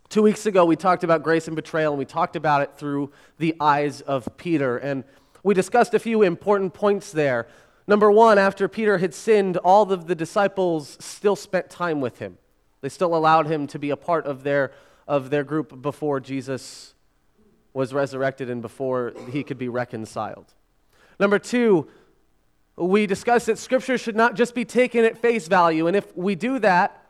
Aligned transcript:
Two 0.09 0.23
weeks 0.23 0.47
ago, 0.47 0.65
we 0.65 0.75
talked 0.75 1.03
about 1.03 1.21
grace 1.21 1.45
and 1.45 1.55
betrayal, 1.55 1.91
and 1.91 1.99
we 1.99 2.05
talked 2.05 2.35
about 2.35 2.63
it 2.63 2.71
through 2.75 3.11
the 3.37 3.53
eyes 3.59 4.01
of 4.01 4.27
Peter. 4.37 4.77
And 4.77 5.03
we 5.43 5.53
discussed 5.53 5.93
a 5.93 5.99
few 5.99 6.23
important 6.23 6.73
points 6.73 7.11
there. 7.11 7.45
Number 7.85 8.11
one, 8.11 8.39
after 8.39 8.67
Peter 8.67 8.97
had 8.97 9.13
sinned, 9.13 9.57
all 9.57 9.91
of 9.91 10.07
the 10.07 10.15
disciples 10.15 10.97
still 10.99 11.35
spent 11.35 11.69
time 11.69 12.01
with 12.01 12.17
him. 12.17 12.39
They 12.85 12.89
still 12.89 13.15
allowed 13.15 13.47
him 13.47 13.65
to 13.69 13.79
be 13.79 13.89
a 13.89 13.97
part 13.97 14.27
of 14.27 14.43
their, 14.43 14.71
of 15.07 15.31
their 15.31 15.43
group 15.43 15.81
before 15.81 16.19
Jesus 16.19 16.93
was 17.73 17.95
resurrected 17.95 18.47
and 18.47 18.61
before 18.61 19.11
he 19.31 19.43
could 19.43 19.57
be 19.57 19.69
reconciled. 19.69 20.53
Number 21.19 21.39
two, 21.39 21.87
we 22.75 23.07
discussed 23.07 23.47
that 23.47 23.57
Scripture 23.57 23.97
should 23.97 24.15
not 24.15 24.35
just 24.35 24.53
be 24.53 24.65
taken 24.65 25.03
at 25.03 25.17
face 25.17 25.47
value. 25.47 25.87
And 25.87 25.97
if 25.97 26.15
we 26.15 26.35
do 26.35 26.59
that, 26.59 27.03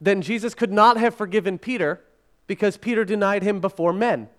then 0.00 0.22
Jesus 0.22 0.54
could 0.54 0.72
not 0.72 0.96
have 0.96 1.14
forgiven 1.14 1.58
Peter 1.58 2.00
because 2.46 2.78
Peter 2.78 3.04
denied 3.04 3.42
him 3.42 3.60
before 3.60 3.92
men. 3.92 4.30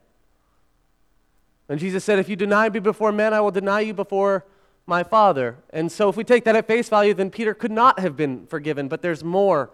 And 1.70 1.80
Jesus 1.80 2.03
said, 2.03 2.17
If 2.17 2.27
you 2.27 2.36
deny 2.36 2.70
me 2.70 2.80
before 2.80 3.11
men, 3.11 3.36
I 3.36 3.41
will 3.41 3.52
deny 3.52 3.81
you 3.81 3.94
before 3.94 4.47
my 4.88 5.03
Father. 5.03 5.58
And 5.70 5.91
so, 5.91 6.09
if 6.09 6.17
we 6.17 6.23
take 6.23 6.44
that 6.45 6.55
at 6.55 6.66
face 6.66 6.89
value, 6.89 7.13
then 7.13 7.30
Peter 7.30 7.53
could 7.53 7.72
not 7.72 8.00
have 8.00 8.17
been 8.17 8.47
forgiven. 8.47 8.88
But 8.88 9.03
there's 9.03 9.23
more 9.23 9.70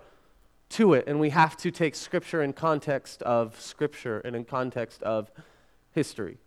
to 0.70 0.94
it, 0.94 1.06
and 1.08 1.20
we 1.20 1.30
have 1.30 1.56
to 1.58 1.72
take 1.72 1.96
Scripture 1.96 2.42
in 2.42 2.54
context 2.54 3.22
of 3.24 3.60
Scripture 3.60 4.20
and 4.20 4.36
in 4.36 4.46
context 4.46 5.02
of 5.04 5.32
history. 5.92 6.38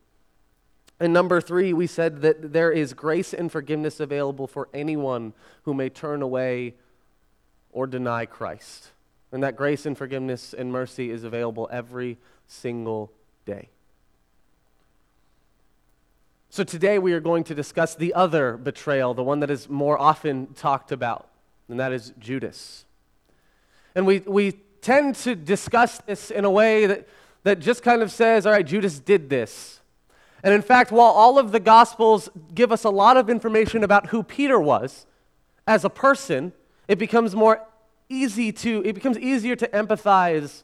And 1.00 1.12
number 1.12 1.40
three, 1.40 1.72
we 1.72 1.86
said 1.86 2.22
that 2.22 2.52
there 2.52 2.72
is 2.72 2.92
grace 2.92 3.32
and 3.32 3.50
forgiveness 3.50 4.00
available 4.00 4.46
for 4.46 4.68
anyone 4.74 5.32
who 5.62 5.72
may 5.72 5.88
turn 5.88 6.22
away 6.22 6.74
or 7.70 7.86
deny 7.86 8.26
Christ. 8.26 8.90
And 9.30 9.42
that 9.42 9.56
grace 9.56 9.86
and 9.86 9.96
forgiveness 9.96 10.54
and 10.54 10.72
mercy 10.72 11.10
is 11.10 11.22
available 11.22 11.68
every 11.70 12.18
single 12.46 13.12
day. 13.46 13.68
So 16.50 16.64
today 16.64 16.98
we 16.98 17.12
are 17.12 17.20
going 17.20 17.44
to 17.44 17.54
discuss 17.54 17.94
the 17.94 18.14
other 18.14 18.56
betrayal, 18.56 19.14
the 19.14 19.22
one 19.22 19.40
that 19.40 19.50
is 19.50 19.68
more 19.68 20.00
often 20.00 20.54
talked 20.54 20.90
about, 20.90 21.28
and 21.68 21.78
that 21.78 21.92
is 21.92 22.12
Judas. 22.18 22.86
And 23.98 24.06
we, 24.06 24.20
we 24.20 24.52
tend 24.80 25.16
to 25.16 25.34
discuss 25.34 25.98
this 26.06 26.30
in 26.30 26.44
a 26.44 26.50
way 26.50 26.86
that, 26.86 27.08
that 27.42 27.58
just 27.58 27.82
kind 27.82 28.00
of 28.00 28.12
says, 28.12 28.46
all 28.46 28.52
right, 28.52 28.64
Judas 28.64 29.00
did 29.00 29.28
this. 29.28 29.80
And 30.44 30.54
in 30.54 30.62
fact, 30.62 30.92
while 30.92 31.10
all 31.10 31.36
of 31.36 31.50
the 31.50 31.58
Gospels 31.58 32.28
give 32.54 32.70
us 32.70 32.84
a 32.84 32.90
lot 32.90 33.16
of 33.16 33.28
information 33.28 33.82
about 33.82 34.10
who 34.10 34.22
Peter 34.22 34.60
was 34.60 35.04
as 35.66 35.84
a 35.84 35.90
person, 35.90 36.52
it 36.86 36.96
becomes 36.96 37.34
more 37.34 37.66
easy 38.08 38.52
to, 38.52 38.84
it 38.84 38.92
becomes 38.92 39.18
easier 39.18 39.56
to 39.56 39.66
empathize 39.66 40.62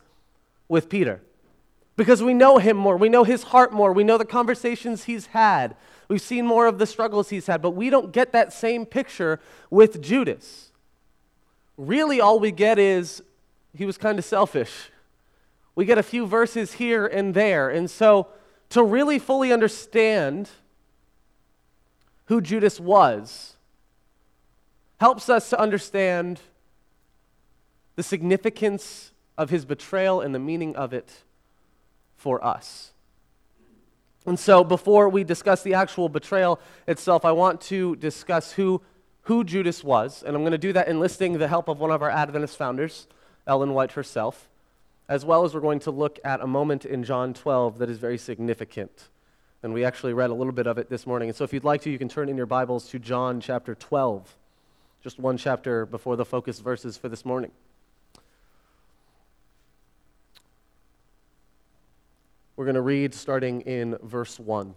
with 0.68 0.88
Peter. 0.88 1.20
Because 1.96 2.22
we 2.22 2.34
know 2.34 2.58
him 2.58 2.76
more, 2.76 2.96
we 2.96 3.08
know 3.08 3.24
his 3.24 3.42
heart 3.42 3.72
more, 3.72 3.92
we 3.92 4.04
know 4.04 4.16
the 4.16 4.24
conversations 4.24 5.06
he's 5.06 5.26
had, 5.26 5.74
we've 6.06 6.22
seen 6.22 6.46
more 6.46 6.68
of 6.68 6.78
the 6.78 6.86
struggles 6.86 7.30
he's 7.30 7.48
had, 7.48 7.60
but 7.60 7.70
we 7.70 7.90
don't 7.90 8.12
get 8.12 8.30
that 8.30 8.52
same 8.52 8.86
picture 8.86 9.40
with 9.70 10.00
Judas. 10.00 10.70
Really, 11.76 12.20
all 12.20 12.38
we 12.38 12.52
get 12.52 12.78
is 12.78 13.22
he 13.76 13.84
was 13.84 13.98
kind 13.98 14.18
of 14.18 14.24
selfish. 14.24 14.90
We 15.74 15.84
get 15.84 15.98
a 15.98 16.02
few 16.02 16.26
verses 16.26 16.74
here 16.74 17.06
and 17.06 17.34
there. 17.34 17.68
And 17.68 17.90
so, 17.90 18.28
to 18.70 18.82
really 18.82 19.18
fully 19.18 19.52
understand 19.52 20.50
who 22.26 22.40
Judas 22.40 22.80
was, 22.80 23.56
helps 25.00 25.28
us 25.28 25.50
to 25.50 25.60
understand 25.60 26.40
the 27.96 28.02
significance 28.02 29.12
of 29.36 29.50
his 29.50 29.64
betrayal 29.64 30.20
and 30.20 30.34
the 30.34 30.38
meaning 30.38 30.74
of 30.76 30.92
it 30.92 31.22
for 32.16 32.44
us. 32.44 32.92
And 34.26 34.38
so, 34.38 34.64
before 34.64 35.08
we 35.08 35.24
discuss 35.24 35.62
the 35.62 35.74
actual 35.74 36.08
betrayal 36.08 36.58
itself, 36.86 37.24
I 37.24 37.32
want 37.32 37.60
to 37.62 37.96
discuss 37.96 38.52
who, 38.52 38.80
who 39.24 39.44
Judas 39.44 39.84
was. 39.84 40.22
And 40.22 40.34
I'm 40.34 40.42
going 40.42 40.52
to 40.52 40.58
do 40.58 40.72
that 40.72 40.88
enlisting 40.88 41.38
the 41.38 41.48
help 41.48 41.68
of 41.68 41.80
one 41.80 41.90
of 41.90 42.02
our 42.02 42.10
Adventist 42.10 42.56
founders, 42.56 43.06
Ellen 43.46 43.74
White 43.74 43.92
herself, 43.92 44.48
as 45.08 45.24
well 45.24 45.44
as 45.44 45.54
we're 45.54 45.60
going 45.60 45.80
to 45.80 45.90
look 45.90 46.18
at 46.24 46.40
a 46.40 46.46
moment 46.46 46.84
in 46.84 47.04
John 47.04 47.34
12 47.34 47.78
that 47.78 47.90
is 47.90 47.98
very 47.98 48.18
significant. 48.18 49.08
And 49.62 49.72
we 49.72 49.84
actually 49.84 50.12
read 50.12 50.30
a 50.30 50.34
little 50.34 50.52
bit 50.52 50.66
of 50.66 50.78
it 50.78 50.90
this 50.90 51.06
morning. 51.06 51.30
And 51.30 51.36
so, 51.36 51.44
if 51.44 51.52
you'd 51.52 51.64
like 51.64 51.80
to, 51.82 51.90
you 51.90 51.98
can 51.98 52.08
turn 52.08 52.28
in 52.28 52.36
your 52.36 52.46
Bibles 52.46 52.88
to 52.90 52.98
John 52.98 53.40
chapter 53.40 53.74
12, 53.74 54.36
just 55.02 55.18
one 55.18 55.38
chapter 55.38 55.86
before 55.86 56.16
the 56.16 56.24
focus 56.24 56.60
verses 56.60 56.98
for 56.98 57.08
this 57.08 57.24
morning. 57.24 57.50
We're 62.56 62.66
going 62.66 62.74
to 62.74 62.82
read 62.82 63.14
starting 63.14 63.62
in 63.62 63.96
verse 64.02 64.38
1. 64.38 64.74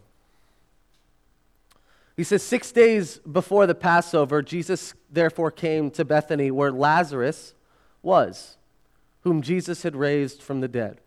He 2.17 2.23
says, 2.23 2.41
Six 2.41 2.71
days 2.71 3.19
before 3.19 3.67
the 3.67 3.75
Passover, 3.75 4.41
Jesus 4.41 4.95
therefore 5.09 5.51
came 5.51 5.91
to 5.91 6.03
Bethany, 6.03 6.49
where 6.51 6.71
Lazarus 6.71 7.53
was, 8.01 8.57
whom 9.21 9.43
Jesus 9.43 9.83
had 9.83 9.95
raised 9.95 10.41
from 10.41 10.59
the 10.59 10.67
dead. 10.67 10.99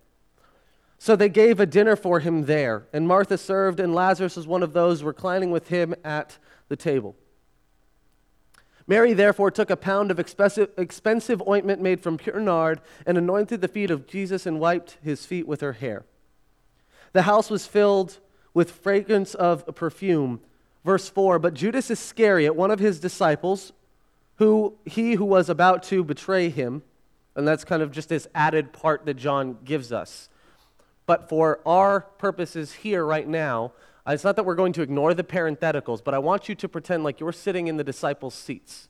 So 0.99 1.17
they 1.17 1.29
gave 1.29 1.59
a 1.59 1.67
dinner 1.67 1.97
for 1.97 2.21
him 2.21 2.45
there, 2.45 2.87
and 2.93 3.09
Martha 3.09 3.37
served, 3.37 3.81
and 3.81 3.95
Lazarus 3.95 4.37
was 4.37 4.47
one 4.47 4.63
of 4.63 4.73
those 4.73 5.03
reclining 5.03 5.51
with 5.51 5.69
him 5.69 5.95
at 6.05 6.39
the 6.69 6.77
table. 6.77 7.17
Mary 8.87 9.13
therefore 9.13 9.51
took 9.51 9.71
a 9.71 9.77
pound 9.77 10.11
of 10.11 10.19
expensive, 10.19 11.43
ointment 11.49 11.81
made 11.81 12.01
from 12.01 12.19
pure 12.19 12.41
nard 12.41 12.81
and 13.07 13.17
anointed 13.17 13.61
the 13.61 13.69
feet 13.69 13.91
of 13.91 14.07
Jesus 14.07 14.47
and 14.47 14.61
wiped 14.61 14.99
his 15.03 15.25
feet 15.25 15.47
with 15.47 15.61
her 15.61 15.75
hair. 15.75 16.05
The 17.13 17.23
house 17.23 17.51
was 17.51 17.67
filled 17.67 18.19
with 18.53 18.71
fragrance 18.71 19.35
of 19.35 19.65
perfume. 19.75 20.41
Verse 20.85 21.09
4 21.09 21.39
But 21.39 21.55
Judas 21.55 21.91
Iscariot, 21.91 22.55
one 22.55 22.71
of 22.71 22.79
his 22.79 23.01
disciples, 23.01 23.73
who 24.37 24.77
he 24.85 25.15
who 25.15 25.25
was 25.25 25.49
about 25.49 25.83
to 25.85 26.03
betray 26.03 26.49
him, 26.49 26.83
and 27.35 27.47
that's 27.47 27.65
kind 27.65 27.83
of 27.83 27.93
just 27.93 28.09
this 28.09 28.27
added 28.35 28.73
part 28.73 29.07
that 29.07 29.15
John 29.15 29.59
gives 29.65 29.93
us. 29.93 30.29
But 31.07 31.29
for 31.29 31.61
our 31.67 32.01
purposes 32.01 32.73
here 32.73 33.05
right 33.05 33.27
now, 33.27 33.73
it's 34.07 34.25
not 34.25 34.37
that 34.37 34.45
we're 34.45 34.55
going 34.55 34.73
to 34.75 34.83
ignore 34.83 35.15
the 35.15 35.25
parentheticals, 35.25 36.03
but 36.03 36.15
I 36.15 36.19
want 36.19 36.49
you 36.49 36.55
to 36.55 36.69
pretend 36.69 37.05
like 37.05 37.21
you're 37.21 37.33
sitting 37.33 37.67
in 37.67 37.77
the 37.77 37.85
disciples' 37.85 38.35
seats, 38.35 38.89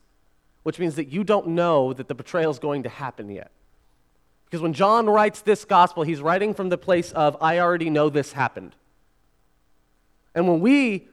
which 0.62 0.78
means 0.78 0.96
that 0.96 1.08
you 1.08 1.24
don't 1.24 1.48
know 1.48 1.92
that 1.92 2.08
the 2.08 2.14
betrayal 2.14 2.50
is 2.50 2.58
going 2.58 2.82
to 2.84 2.88
happen 2.88 3.30
yet. 3.30 3.50
Because 4.44 4.60
when 4.60 4.72
John 4.72 5.06
writes 5.06 5.42
this 5.42 5.64
gospel, 5.64 6.02
he's 6.02 6.20
writing 6.20 6.54
from 6.54 6.68
the 6.68 6.78
place 6.78 7.12
of, 7.12 7.36
I 7.40 7.58
already 7.58 7.88
know 7.88 8.08
this 8.08 8.32
happened. 8.32 8.74
And 10.34 10.48
when 10.48 10.60
we 10.60 11.08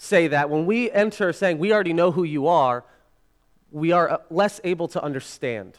say 0.00 0.28
that, 0.28 0.48
when 0.48 0.64
we 0.64 0.90
enter 0.90 1.32
saying, 1.32 1.58
we 1.58 1.72
already 1.72 1.92
know 1.92 2.10
who 2.10 2.24
you 2.24 2.46
are, 2.46 2.84
we 3.70 3.92
are 3.92 4.10
uh, 4.10 4.16
less 4.30 4.60
able 4.64 4.88
to 4.88 5.02
understand. 5.02 5.78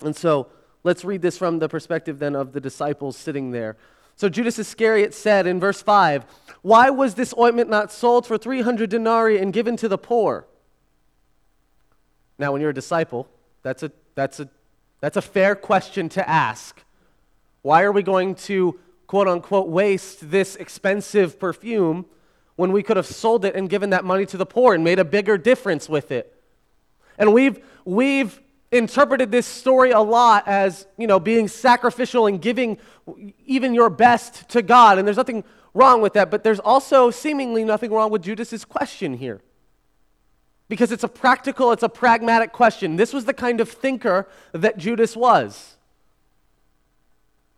And 0.00 0.16
so 0.16 0.48
let's 0.82 1.04
read 1.04 1.20
this 1.20 1.36
from 1.36 1.58
the 1.58 1.68
perspective 1.68 2.18
then 2.18 2.34
of 2.34 2.52
the 2.52 2.60
disciples 2.60 3.16
sitting 3.16 3.50
there. 3.50 3.76
So 4.16 4.30
Judas 4.30 4.58
Iscariot 4.58 5.12
said 5.12 5.46
in 5.46 5.60
verse 5.60 5.82
5, 5.82 6.24
Why 6.62 6.88
was 6.88 7.14
this 7.14 7.34
ointment 7.38 7.68
not 7.68 7.92
sold 7.92 8.26
for 8.26 8.38
300 8.38 8.88
denarii 8.88 9.38
and 9.38 9.52
given 9.52 9.76
to 9.76 9.88
the 9.88 9.98
poor? 9.98 10.46
Now, 12.38 12.52
when 12.52 12.62
you're 12.62 12.70
a 12.70 12.74
disciple, 12.74 13.28
that's 13.62 13.82
a, 13.82 13.92
that's 14.14 14.40
a 14.40 14.48
that's 15.00 15.16
a 15.16 15.22
fair 15.22 15.54
question 15.54 16.08
to 16.10 16.28
ask. 16.28 16.82
Why 17.62 17.82
are 17.82 17.92
we 17.92 18.02
going 18.02 18.34
to, 18.46 18.78
quote 19.06 19.28
unquote, 19.28 19.68
waste 19.68 20.30
this 20.30 20.56
expensive 20.56 21.38
perfume 21.38 22.06
when 22.56 22.72
we 22.72 22.82
could 22.82 22.96
have 22.96 23.06
sold 23.06 23.44
it 23.44 23.54
and 23.54 23.70
given 23.70 23.90
that 23.90 24.04
money 24.04 24.26
to 24.26 24.36
the 24.36 24.46
poor 24.46 24.74
and 24.74 24.82
made 24.82 24.98
a 24.98 25.04
bigger 25.04 25.38
difference 25.38 25.88
with 25.88 26.10
it? 26.10 26.32
And 27.18 27.32
we've, 27.32 27.64
we've 27.84 28.40
interpreted 28.72 29.30
this 29.30 29.46
story 29.46 29.92
a 29.92 30.00
lot 30.00 30.46
as, 30.46 30.86
you 30.96 31.06
know, 31.06 31.20
being 31.20 31.48
sacrificial 31.48 32.26
and 32.26 32.40
giving 32.40 32.78
even 33.46 33.74
your 33.74 33.90
best 33.90 34.48
to 34.50 34.62
God. 34.62 34.98
And 34.98 35.06
there's 35.06 35.16
nothing 35.16 35.44
wrong 35.74 36.00
with 36.00 36.14
that, 36.14 36.30
but 36.30 36.42
there's 36.42 36.60
also 36.60 37.10
seemingly 37.10 37.64
nothing 37.64 37.92
wrong 37.92 38.10
with 38.10 38.22
Judas's 38.22 38.64
question 38.64 39.14
here 39.14 39.40
because 40.68 40.90
it's 40.90 41.04
a 41.04 41.08
practical, 41.08 41.72
it's 41.72 41.82
a 41.82 41.88
pragmatic 41.88 42.52
question. 42.52 42.96
This 42.96 43.12
was 43.12 43.24
the 43.24 43.34
kind 43.34 43.60
of 43.60 43.70
thinker 43.70 44.26
that 44.52 44.78
Judas 44.78 45.16
was. 45.16 45.75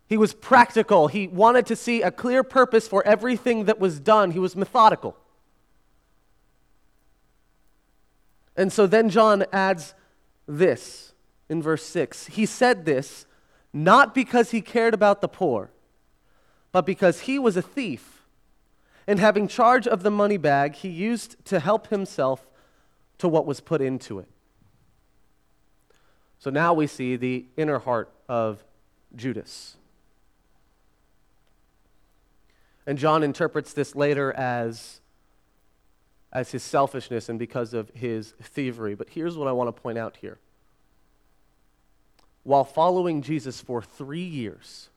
He 0.09 0.17
was 0.17 0.33
practical. 0.33 1.07
He 1.07 1.27
wanted 1.27 1.67
to 1.67 1.75
see 1.75 2.01
a 2.01 2.09
clear 2.09 2.43
purpose 2.43 2.87
for 2.87 3.05
everything 3.05 3.65
that 3.65 3.79
was 3.79 3.99
done. 3.99 4.31
He 4.31 4.39
was 4.39 4.55
methodical. 4.55 5.15
And 8.57 8.73
so 8.73 8.87
then 8.87 9.09
John 9.09 9.45
adds 9.53 9.93
this 10.47 11.13
in 11.47 11.61
verse 11.61 11.85
6. 11.85 12.25
He 12.25 12.47
said 12.47 12.85
this 12.85 13.27
not 13.71 14.15
because 14.15 14.49
he 14.49 14.61
cared 14.61 14.95
about 14.95 15.21
the 15.21 15.27
poor, 15.27 15.69
but 16.71 16.87
because 16.87 17.21
he 17.21 17.37
was 17.37 17.55
a 17.55 17.61
thief. 17.61 18.23
And 19.05 19.19
having 19.19 19.47
charge 19.47 19.87
of 19.87 20.01
the 20.01 20.11
money 20.11 20.37
bag, 20.37 20.73
he 20.75 20.89
used 20.89 21.35
to 21.45 21.59
help 21.59 21.87
himself 21.87 22.47
to 23.19 23.27
what 23.27 23.45
was 23.45 23.59
put 23.59 23.79
into 23.79 24.17
it. 24.17 24.27
So 26.39 26.49
now 26.49 26.73
we 26.73 26.87
see 26.87 27.15
the 27.15 27.45
inner 27.57 27.77
heart 27.77 28.11
of 28.27 28.63
Judas. 29.15 29.75
And 32.89 32.97
John 32.97 33.21
interprets 33.21 33.73
this 33.73 33.95
later 33.95 34.33
as, 34.33 34.99
as 36.33 36.51
his 36.51 36.63
selfishness 36.63 37.29
and 37.29 37.37
because 37.37 37.75
of 37.75 37.91
his 37.93 38.33
thievery. 38.41 38.95
But 38.95 39.09
here's 39.09 39.37
what 39.37 39.47
I 39.47 39.51
want 39.51 39.67
to 39.67 39.79
point 39.79 39.99
out 39.99 40.17
here. 40.17 40.39
While 42.41 42.63
following 42.63 43.21
Jesus 43.21 43.61
for 43.61 43.83
three 43.83 44.23
years, 44.23 44.89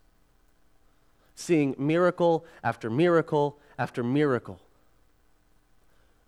seeing 1.35 1.75
miracle 1.77 2.47
after 2.65 2.89
miracle 2.89 3.59
after 3.79 4.03
miracle, 4.03 4.59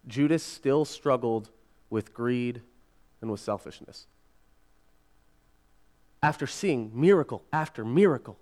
Judas 0.06 0.42
still 0.42 0.84
struggled 0.84 1.48
with 1.88 2.12
greed 2.12 2.60
and 3.22 3.30
with 3.30 3.40
selfishness. 3.40 4.04
After 6.22 6.46
seeing 6.46 6.90
miracle 6.92 7.42
after 7.54 7.86
miracle, 7.86 8.36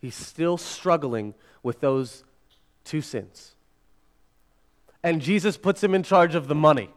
he's 0.00 0.14
still 0.14 0.56
struggling 0.56 1.34
with 1.64 1.80
those 1.80 2.22
two 2.86 3.02
sins. 3.02 3.54
And 5.02 5.20
Jesus 5.20 5.56
puts 5.56 5.84
him 5.84 5.94
in 5.94 6.02
charge 6.02 6.34
of 6.34 6.48
the 6.48 6.54
money. 6.54 6.90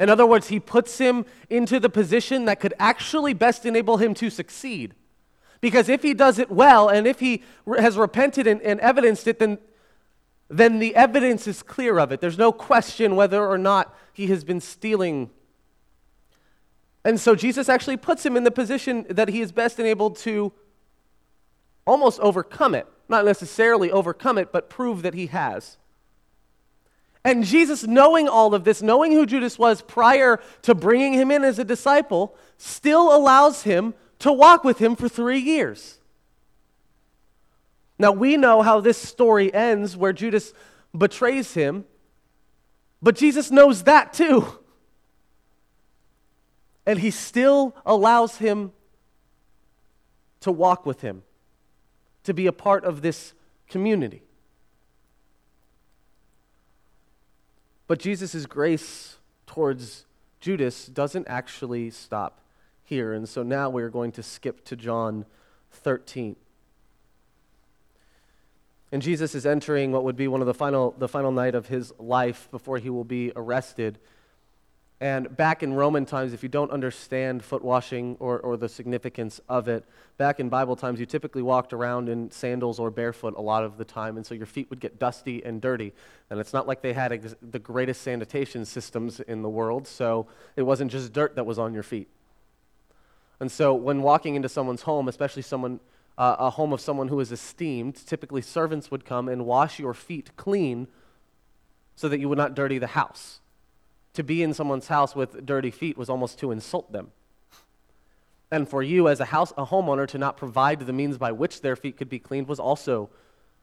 In 0.00 0.08
other 0.08 0.24
words, 0.24 0.48
he 0.48 0.60
puts 0.60 0.98
him 0.98 1.26
into 1.50 1.80
the 1.80 1.88
position 1.88 2.44
that 2.44 2.60
could 2.60 2.74
actually 2.78 3.34
best 3.34 3.66
enable 3.66 3.96
him 3.96 4.14
to 4.14 4.30
succeed. 4.30 4.94
Because 5.60 5.88
if 5.88 6.02
he 6.02 6.14
does 6.14 6.38
it 6.38 6.50
well 6.50 6.88
and 6.88 7.06
if 7.06 7.18
he 7.18 7.42
has 7.78 7.96
repented 7.96 8.46
and, 8.46 8.62
and, 8.62 8.78
evidenced 8.78 9.26
it, 9.26 9.40
then, 9.40 9.58
then 10.48 10.78
the 10.78 10.94
evidence 10.94 11.48
is 11.48 11.64
clear 11.64 11.98
of 11.98 12.12
it. 12.12 12.20
There's 12.20 12.38
no 12.38 12.52
question 12.52 13.16
whether 13.16 13.44
or 13.44 13.58
not 13.58 13.92
he 14.12 14.28
has 14.28 14.44
been 14.44 14.60
stealing. 14.60 15.30
And 17.04 17.18
so 17.18 17.34
Jesus 17.34 17.68
actually 17.68 17.96
puts 17.96 18.24
him 18.24 18.36
in 18.36 18.44
the 18.44 18.52
position 18.52 19.04
that 19.10 19.28
he 19.28 19.40
is 19.40 19.50
best 19.50 19.80
enabled 19.80 20.16
to 20.18 20.52
almost 21.86 22.20
overcome 22.20 22.74
it. 22.74 22.86
Not 23.08 23.24
necessarily 23.24 23.90
overcome 23.90 24.38
it, 24.38 24.52
but 24.52 24.68
prove 24.68 25.02
that 25.02 25.14
he 25.14 25.28
has. 25.28 25.78
And 27.24 27.44
Jesus, 27.44 27.86
knowing 27.86 28.28
all 28.28 28.54
of 28.54 28.64
this, 28.64 28.80
knowing 28.80 29.12
who 29.12 29.26
Judas 29.26 29.58
was 29.58 29.82
prior 29.82 30.40
to 30.62 30.74
bringing 30.74 31.14
him 31.14 31.30
in 31.30 31.44
as 31.44 31.58
a 31.58 31.64
disciple, 31.64 32.36
still 32.56 33.14
allows 33.14 33.62
him 33.62 33.94
to 34.20 34.32
walk 34.32 34.64
with 34.64 34.78
him 34.78 34.96
for 34.96 35.08
three 35.08 35.38
years. 35.38 35.98
Now, 37.98 38.12
we 38.12 38.36
know 38.36 38.62
how 38.62 38.80
this 38.80 38.96
story 38.96 39.52
ends 39.52 39.96
where 39.96 40.12
Judas 40.12 40.52
betrays 40.96 41.54
him, 41.54 41.84
but 43.02 43.16
Jesus 43.16 43.50
knows 43.50 43.82
that 43.84 44.12
too. 44.12 44.46
And 46.86 46.98
he 46.98 47.10
still 47.10 47.76
allows 47.84 48.38
him 48.38 48.72
to 50.40 50.52
walk 50.52 50.86
with 50.86 51.00
him, 51.00 51.22
to 52.24 52.34
be 52.34 52.46
a 52.46 52.52
part 52.52 52.84
of 52.84 53.02
this 53.02 53.32
community. 53.68 54.22
But 57.86 57.98
Jesus' 57.98 58.46
grace 58.46 59.16
towards 59.46 60.04
Judas 60.40 60.86
doesn't 60.86 61.26
actually 61.28 61.90
stop 61.90 62.40
here. 62.84 63.12
And 63.12 63.28
so 63.28 63.42
now 63.42 63.70
we're 63.70 63.88
going 63.88 64.12
to 64.12 64.22
skip 64.22 64.64
to 64.66 64.76
John 64.76 65.24
13. 65.72 66.36
And 68.90 69.02
Jesus 69.02 69.34
is 69.34 69.44
entering 69.44 69.92
what 69.92 70.04
would 70.04 70.16
be 70.16 70.28
one 70.28 70.40
of 70.40 70.46
the 70.46 70.54
final, 70.54 70.94
the 70.98 71.08
final 71.08 71.32
night 71.32 71.54
of 71.54 71.66
his 71.66 71.92
life 71.98 72.48
before 72.50 72.78
he 72.78 72.88
will 72.88 73.04
be 73.04 73.32
arrested. 73.36 73.98
And 75.00 75.36
back 75.36 75.62
in 75.62 75.74
Roman 75.74 76.04
times, 76.06 76.32
if 76.32 76.42
you 76.42 76.48
don't 76.48 76.72
understand 76.72 77.44
foot 77.44 77.62
washing 77.62 78.16
or, 78.18 78.40
or 78.40 78.56
the 78.56 78.68
significance 78.68 79.40
of 79.48 79.68
it, 79.68 79.84
back 80.16 80.40
in 80.40 80.48
Bible 80.48 80.74
times, 80.74 80.98
you 80.98 81.06
typically 81.06 81.42
walked 81.42 81.72
around 81.72 82.08
in 82.08 82.32
sandals 82.32 82.80
or 82.80 82.90
barefoot 82.90 83.34
a 83.36 83.40
lot 83.40 83.62
of 83.62 83.78
the 83.78 83.84
time, 83.84 84.16
and 84.16 84.26
so 84.26 84.34
your 84.34 84.46
feet 84.46 84.68
would 84.70 84.80
get 84.80 84.98
dusty 84.98 85.44
and 85.44 85.60
dirty. 85.60 85.92
And 86.30 86.40
it's 86.40 86.52
not 86.52 86.66
like 86.66 86.82
they 86.82 86.94
had 86.94 87.12
ex- 87.12 87.36
the 87.40 87.60
greatest 87.60 88.02
sanitation 88.02 88.64
systems 88.64 89.20
in 89.20 89.42
the 89.42 89.48
world, 89.48 89.86
so 89.86 90.26
it 90.56 90.62
wasn't 90.62 90.90
just 90.90 91.12
dirt 91.12 91.36
that 91.36 91.46
was 91.46 91.60
on 91.60 91.72
your 91.72 91.84
feet. 91.84 92.08
And 93.38 93.52
so 93.52 93.72
when 93.74 94.02
walking 94.02 94.34
into 94.34 94.48
someone's 94.48 94.82
home, 94.82 95.06
especially 95.06 95.42
someone, 95.42 95.78
uh, 96.16 96.34
a 96.40 96.50
home 96.50 96.72
of 96.72 96.80
someone 96.80 97.06
who 97.06 97.20
is 97.20 97.30
esteemed, 97.30 97.94
typically 97.94 98.42
servants 98.42 98.90
would 98.90 99.04
come 99.04 99.28
and 99.28 99.46
wash 99.46 99.78
your 99.78 99.94
feet 99.94 100.36
clean 100.36 100.88
so 101.94 102.08
that 102.08 102.18
you 102.18 102.28
would 102.28 102.38
not 102.38 102.56
dirty 102.56 102.78
the 102.78 102.88
house 102.88 103.38
to 104.14 104.22
be 104.22 104.42
in 104.42 104.54
someone's 104.54 104.88
house 104.88 105.14
with 105.14 105.44
dirty 105.44 105.70
feet 105.70 105.96
was 105.96 106.08
almost 106.08 106.38
to 106.40 106.50
insult 106.50 106.92
them. 106.92 107.12
And 108.50 108.68
for 108.68 108.82
you 108.82 109.08
as 109.08 109.20
a 109.20 109.26
house 109.26 109.52
a 109.56 109.66
homeowner 109.66 110.08
to 110.08 110.18
not 110.18 110.36
provide 110.36 110.80
the 110.80 110.92
means 110.92 111.18
by 111.18 111.32
which 111.32 111.60
their 111.60 111.76
feet 111.76 111.96
could 111.96 112.08
be 112.08 112.18
cleaned 112.18 112.48
was 112.48 112.58
also 112.58 113.10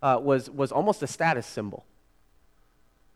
uh, 0.01 0.19
was, 0.21 0.49
was 0.49 0.71
almost 0.71 1.01
a 1.01 1.07
status 1.07 1.47
symbol. 1.47 1.85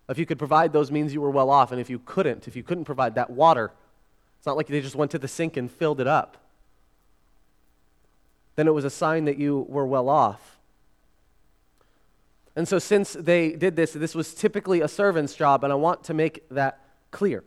If 0.08 0.18
you 0.18 0.26
could 0.26 0.40
provide 0.40 0.74
those 0.74 0.92
means, 0.92 1.14
you 1.14 1.22
were 1.22 1.30
well 1.30 1.52
off. 1.52 1.72
And 1.72 1.80
if 1.80 1.90
you 1.90 2.00
couldn't, 2.00 2.48
if 2.48 2.56
you 2.56 2.64
couldn't 2.64 2.86
provide 2.86 3.16
that 3.16 3.30
water, 3.30 3.72
it's 4.38 4.48
not 4.48 4.58
like 4.58 4.68
they 4.68 4.82
just 4.82 4.96
went 4.96 5.12
to 5.12 5.20
the 5.20 5.28
sink 5.28 5.56
and 5.56 5.70
filled 5.72 6.02
it 6.02 6.08
up. 6.08 6.38
Then 8.56 8.68
it 8.68 8.74
was 8.74 8.86
a 8.86 8.90
sign 8.90 9.26
that 9.26 9.38
you 9.38 9.68
were 9.70 9.86
well 9.86 10.10
off. 10.10 10.58
And 12.56 12.68
so, 12.68 12.80
since 12.80 13.14
they 13.14 13.52
did 13.52 13.76
this, 13.76 13.94
this 13.94 14.16
was 14.16 14.34
typically 14.34 14.82
a 14.82 14.88
servant's 14.88 15.36
job, 15.36 15.64
and 15.64 15.72
I 15.72 15.76
want 15.76 16.04
to 16.06 16.14
make 16.14 16.50
that 16.50 16.79
clear. 17.12 17.44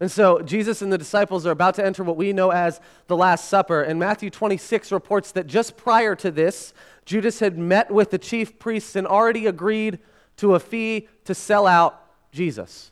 And 0.00 0.10
so 0.10 0.40
Jesus 0.40 0.80
and 0.80 0.90
the 0.90 0.98
disciples 0.98 1.46
are 1.46 1.50
about 1.50 1.74
to 1.74 1.84
enter 1.84 2.02
what 2.02 2.16
we 2.16 2.32
know 2.32 2.50
as 2.50 2.80
the 3.06 3.16
Last 3.16 3.48
Supper. 3.48 3.82
And 3.82 4.00
Matthew 4.00 4.30
26 4.30 4.92
reports 4.92 5.32
that 5.32 5.46
just 5.46 5.76
prior 5.76 6.16
to 6.16 6.30
this, 6.30 6.72
Judas 7.04 7.40
had 7.40 7.58
met 7.58 7.90
with 7.90 8.10
the 8.10 8.18
chief 8.18 8.58
priests 8.58 8.96
and 8.96 9.06
already 9.06 9.46
agreed 9.46 9.98
to 10.38 10.54
a 10.54 10.60
fee 10.60 11.08
to 11.24 11.34
sell 11.34 11.66
out 11.66 12.02
Jesus. 12.32 12.90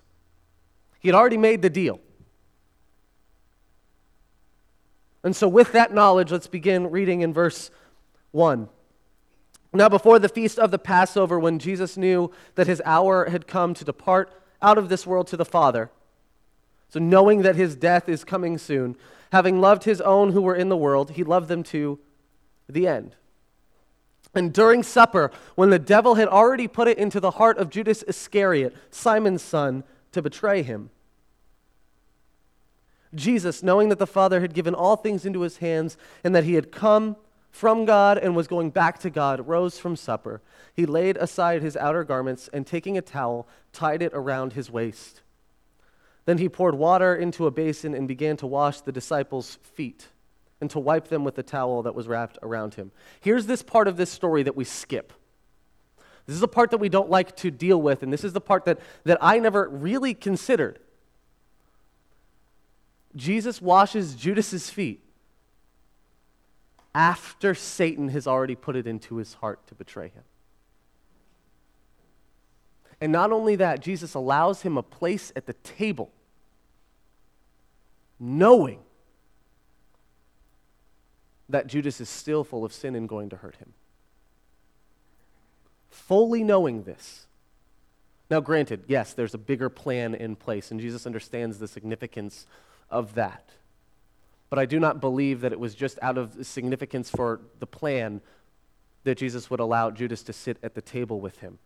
He 1.00 1.08
had 1.08 1.14
already 1.14 1.38
made 1.38 1.62
the 1.62 1.70
deal. 1.70 1.98
And 5.24 5.34
so, 5.34 5.48
with 5.48 5.72
that 5.72 5.94
knowledge, 5.94 6.30
let's 6.30 6.46
begin 6.46 6.90
reading 6.90 7.22
in 7.22 7.32
verse 7.32 7.70
1. 8.32 8.68
Now, 9.72 9.88
before 9.88 10.18
the 10.18 10.28
feast 10.28 10.58
of 10.58 10.70
the 10.70 10.78
Passover, 10.78 11.38
when 11.38 11.58
Jesus 11.58 11.96
knew 11.96 12.30
that 12.54 12.66
his 12.66 12.80
hour 12.84 13.28
had 13.28 13.46
come 13.46 13.74
to 13.74 13.84
depart, 13.84 14.32
out 14.60 14.78
of 14.78 14.88
this 14.88 15.06
world 15.06 15.26
to 15.28 15.36
the 15.36 15.44
Father. 15.44 15.90
So, 16.90 17.00
knowing 17.00 17.42
that 17.42 17.56
his 17.56 17.76
death 17.76 18.08
is 18.08 18.24
coming 18.24 18.58
soon, 18.58 18.96
having 19.32 19.60
loved 19.60 19.84
his 19.84 20.00
own 20.00 20.32
who 20.32 20.40
were 20.40 20.54
in 20.54 20.68
the 20.68 20.76
world, 20.76 21.12
he 21.12 21.24
loved 21.24 21.48
them 21.48 21.62
to 21.64 21.98
the 22.68 22.86
end. 22.86 23.14
And 24.34 24.52
during 24.52 24.82
supper, 24.82 25.30
when 25.54 25.70
the 25.70 25.78
devil 25.78 26.14
had 26.14 26.28
already 26.28 26.68
put 26.68 26.88
it 26.88 26.98
into 26.98 27.20
the 27.20 27.32
heart 27.32 27.58
of 27.58 27.70
Judas 27.70 28.02
Iscariot, 28.06 28.74
Simon's 28.90 29.42
son, 29.42 29.84
to 30.12 30.22
betray 30.22 30.62
him, 30.62 30.90
Jesus, 33.14 33.62
knowing 33.62 33.88
that 33.88 33.98
the 33.98 34.06
Father 34.06 34.40
had 34.40 34.54
given 34.54 34.74
all 34.74 34.96
things 34.96 35.24
into 35.24 35.40
his 35.40 35.58
hands 35.58 35.96
and 36.22 36.34
that 36.34 36.44
he 36.44 36.54
had 36.54 36.70
come 36.70 37.16
from 37.50 37.84
God 37.84 38.18
and 38.18 38.36
was 38.36 38.46
going 38.46 38.70
back 38.70 38.98
to 39.00 39.10
God, 39.10 39.46
rose 39.48 39.78
from 39.78 39.96
supper. 39.96 40.40
He 40.74 40.86
laid 40.86 41.16
aside 41.16 41.62
his 41.62 41.76
outer 41.76 42.04
garments 42.04 42.48
and 42.52 42.66
taking 42.66 42.96
a 42.96 43.02
towel, 43.02 43.48
tied 43.72 44.02
it 44.02 44.12
around 44.14 44.52
his 44.52 44.70
waist. 44.70 45.22
Then 46.24 46.38
he 46.38 46.48
poured 46.48 46.74
water 46.74 47.14
into 47.14 47.46
a 47.46 47.50
basin 47.50 47.94
and 47.94 48.06
began 48.06 48.36
to 48.38 48.46
wash 48.46 48.80
the 48.82 48.92
disciples' 48.92 49.58
feet 49.62 50.08
and 50.60 50.70
to 50.70 50.78
wipe 50.78 51.08
them 51.08 51.24
with 51.24 51.36
the 51.36 51.42
towel 51.42 51.82
that 51.82 51.94
was 51.94 52.06
wrapped 52.06 52.38
around 52.42 52.74
him. 52.74 52.90
Here's 53.20 53.46
this 53.46 53.62
part 53.62 53.88
of 53.88 53.96
this 53.96 54.10
story 54.10 54.42
that 54.42 54.56
we 54.56 54.64
skip. 54.64 55.12
This 56.26 56.34
is 56.34 56.40
the 56.40 56.48
part 56.48 56.70
that 56.72 56.78
we 56.78 56.90
don't 56.90 57.08
like 57.08 57.34
to 57.36 57.50
deal 57.50 57.80
with, 57.80 58.02
and 58.02 58.12
this 58.12 58.24
is 58.24 58.34
the 58.34 58.40
part 58.40 58.66
that, 58.66 58.78
that 59.04 59.16
I 59.22 59.38
never 59.38 59.68
really 59.68 60.12
considered. 60.12 60.78
Jesus 63.16 63.62
washes 63.62 64.14
Judas's 64.14 64.68
feet 64.68 65.02
after 66.98 67.54
Satan 67.54 68.08
has 68.08 68.26
already 68.26 68.56
put 68.56 68.74
it 68.74 68.84
into 68.84 69.18
his 69.18 69.34
heart 69.34 69.64
to 69.68 69.74
betray 69.76 70.08
him. 70.08 70.24
And 73.00 73.12
not 73.12 73.30
only 73.30 73.54
that, 73.54 73.80
Jesus 73.80 74.14
allows 74.14 74.62
him 74.62 74.76
a 74.76 74.82
place 74.82 75.32
at 75.36 75.46
the 75.46 75.52
table, 75.52 76.10
knowing 78.18 78.80
that 81.48 81.68
Judas 81.68 82.00
is 82.00 82.08
still 82.08 82.42
full 82.42 82.64
of 82.64 82.72
sin 82.72 82.96
and 82.96 83.08
going 83.08 83.28
to 83.28 83.36
hurt 83.36 83.54
him. 83.56 83.74
Fully 85.88 86.42
knowing 86.42 86.82
this. 86.82 87.28
Now, 88.28 88.40
granted, 88.40 88.82
yes, 88.88 89.14
there's 89.14 89.34
a 89.34 89.38
bigger 89.38 89.68
plan 89.68 90.16
in 90.16 90.34
place, 90.34 90.72
and 90.72 90.80
Jesus 90.80 91.06
understands 91.06 91.60
the 91.60 91.68
significance 91.68 92.48
of 92.90 93.14
that. 93.14 93.50
But 94.50 94.58
I 94.58 94.66
do 94.66 94.80
not 94.80 95.00
believe 95.00 95.42
that 95.42 95.52
it 95.52 95.60
was 95.60 95.74
just 95.74 95.98
out 96.00 96.16
of 96.16 96.46
significance 96.46 97.10
for 97.10 97.40
the 97.58 97.66
plan 97.66 98.20
that 99.04 99.18
Jesus 99.18 99.50
would 99.50 99.60
allow 99.60 99.90
Judas 99.90 100.22
to 100.24 100.32
sit 100.32 100.58
at 100.62 100.74
the 100.74 100.82
table 100.82 101.20
with 101.20 101.38
him. 101.38 101.58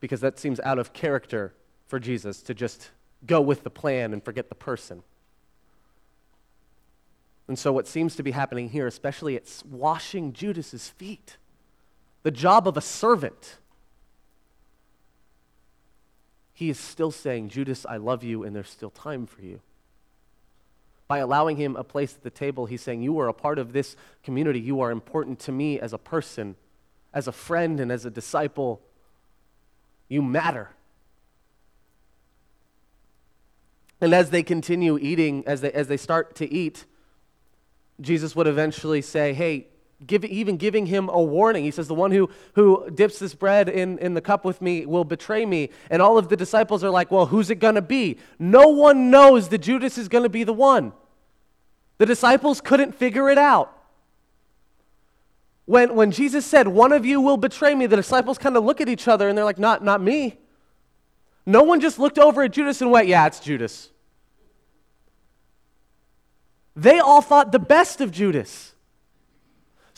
Because 0.00 0.20
that 0.20 0.38
seems 0.38 0.60
out 0.60 0.78
of 0.78 0.92
character 0.92 1.54
for 1.86 1.98
Jesus 1.98 2.42
to 2.42 2.54
just 2.54 2.90
go 3.26 3.40
with 3.40 3.62
the 3.62 3.70
plan 3.70 4.12
and 4.12 4.22
forget 4.22 4.48
the 4.48 4.54
person. 4.54 5.02
And 7.48 7.58
so, 7.58 7.72
what 7.72 7.86
seems 7.86 8.16
to 8.16 8.22
be 8.22 8.32
happening 8.32 8.70
here, 8.70 8.86
especially, 8.86 9.36
it's 9.36 9.64
washing 9.64 10.32
Judas's 10.32 10.88
feet, 10.88 11.36
the 12.22 12.30
job 12.30 12.66
of 12.66 12.76
a 12.76 12.80
servant. 12.80 13.58
He 16.52 16.70
is 16.70 16.78
still 16.78 17.12
saying, 17.12 17.50
Judas, 17.50 17.86
I 17.88 17.98
love 17.98 18.24
you, 18.24 18.42
and 18.42 18.56
there's 18.56 18.70
still 18.70 18.90
time 18.90 19.26
for 19.26 19.42
you. 19.42 19.60
By 21.08 21.18
allowing 21.18 21.56
him 21.56 21.76
a 21.76 21.84
place 21.84 22.14
at 22.14 22.22
the 22.22 22.30
table, 22.30 22.66
he's 22.66 22.82
saying, 22.82 23.02
You 23.02 23.18
are 23.20 23.28
a 23.28 23.32
part 23.32 23.58
of 23.58 23.72
this 23.72 23.96
community. 24.24 24.60
You 24.60 24.80
are 24.80 24.90
important 24.90 25.38
to 25.40 25.52
me 25.52 25.78
as 25.78 25.92
a 25.92 25.98
person, 25.98 26.56
as 27.14 27.28
a 27.28 27.32
friend, 27.32 27.78
and 27.78 27.92
as 27.92 28.04
a 28.04 28.10
disciple. 28.10 28.80
You 30.08 30.22
matter. 30.22 30.70
And 34.00 34.14
as 34.14 34.30
they 34.30 34.42
continue 34.42 34.98
eating, 34.98 35.44
as 35.46 35.60
they, 35.60 35.72
as 35.72 35.88
they 35.88 35.96
start 35.96 36.34
to 36.36 36.52
eat, 36.52 36.84
Jesus 38.00 38.36
would 38.36 38.46
eventually 38.46 39.00
say, 39.00 39.32
Hey, 39.32 39.68
give, 40.04 40.24
even 40.24 40.56
giving 40.56 40.86
him 40.86 41.08
a 41.08 41.22
warning. 41.22 41.64
He 41.64 41.70
says, 41.70 41.88
The 41.88 41.94
one 41.94 42.10
who, 42.10 42.28
who 42.54 42.90
dips 42.90 43.18
this 43.18 43.34
bread 43.34 43.68
in, 43.68 43.98
in 43.98 44.14
the 44.14 44.20
cup 44.20 44.44
with 44.44 44.60
me 44.60 44.84
will 44.84 45.04
betray 45.04 45.46
me. 45.46 45.70
And 45.90 46.02
all 46.02 46.18
of 46.18 46.28
the 46.28 46.36
disciples 46.36 46.84
are 46.84 46.90
like, 46.90 47.10
Well, 47.10 47.26
who's 47.26 47.50
it 47.50 47.56
going 47.56 47.76
to 47.76 47.82
be? 47.82 48.18
No 48.38 48.68
one 48.68 49.10
knows 49.10 49.48
that 49.48 49.58
Judas 49.58 49.96
is 49.96 50.08
going 50.08 50.24
to 50.24 50.28
be 50.28 50.44
the 50.44 50.52
one. 50.52 50.92
The 51.98 52.06
disciples 52.06 52.60
couldn't 52.60 52.94
figure 52.94 53.30
it 53.30 53.38
out. 53.38 53.72
When, 55.64 55.94
when 55.94 56.10
Jesus 56.10 56.44
said, 56.44 56.68
One 56.68 56.92
of 56.92 57.06
you 57.06 57.20
will 57.20 57.38
betray 57.38 57.74
me, 57.74 57.86
the 57.86 57.96
disciples 57.96 58.38
kind 58.38 58.56
of 58.56 58.64
look 58.64 58.80
at 58.80 58.88
each 58.88 59.08
other 59.08 59.28
and 59.28 59.36
they're 59.36 59.44
like, 59.44 59.58
Not, 59.58 59.82
not 59.82 60.02
me. 60.02 60.38
No 61.46 61.62
one 61.62 61.80
just 61.80 61.98
looked 61.98 62.18
over 62.18 62.42
at 62.42 62.52
Judas 62.52 62.82
and 62.82 62.90
went, 62.90 63.08
Yeah, 63.08 63.26
it's 63.26 63.40
Judas. 63.40 63.90
They 66.74 66.98
all 66.98 67.22
thought 67.22 67.52
the 67.52 67.58
best 67.58 68.02
of 68.02 68.10
Judas. 68.10 68.74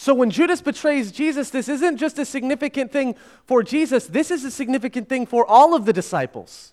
So 0.00 0.14
when 0.14 0.30
Judas 0.30 0.62
betrays 0.62 1.10
Jesus, 1.10 1.50
this 1.50 1.68
isn't 1.68 1.96
just 1.96 2.20
a 2.20 2.24
significant 2.24 2.92
thing 2.92 3.16
for 3.46 3.64
Jesus, 3.64 4.06
this 4.06 4.30
is 4.30 4.44
a 4.44 4.50
significant 4.50 5.08
thing 5.08 5.26
for 5.26 5.44
all 5.44 5.74
of 5.74 5.86
the 5.86 5.92
disciples. 5.92 6.72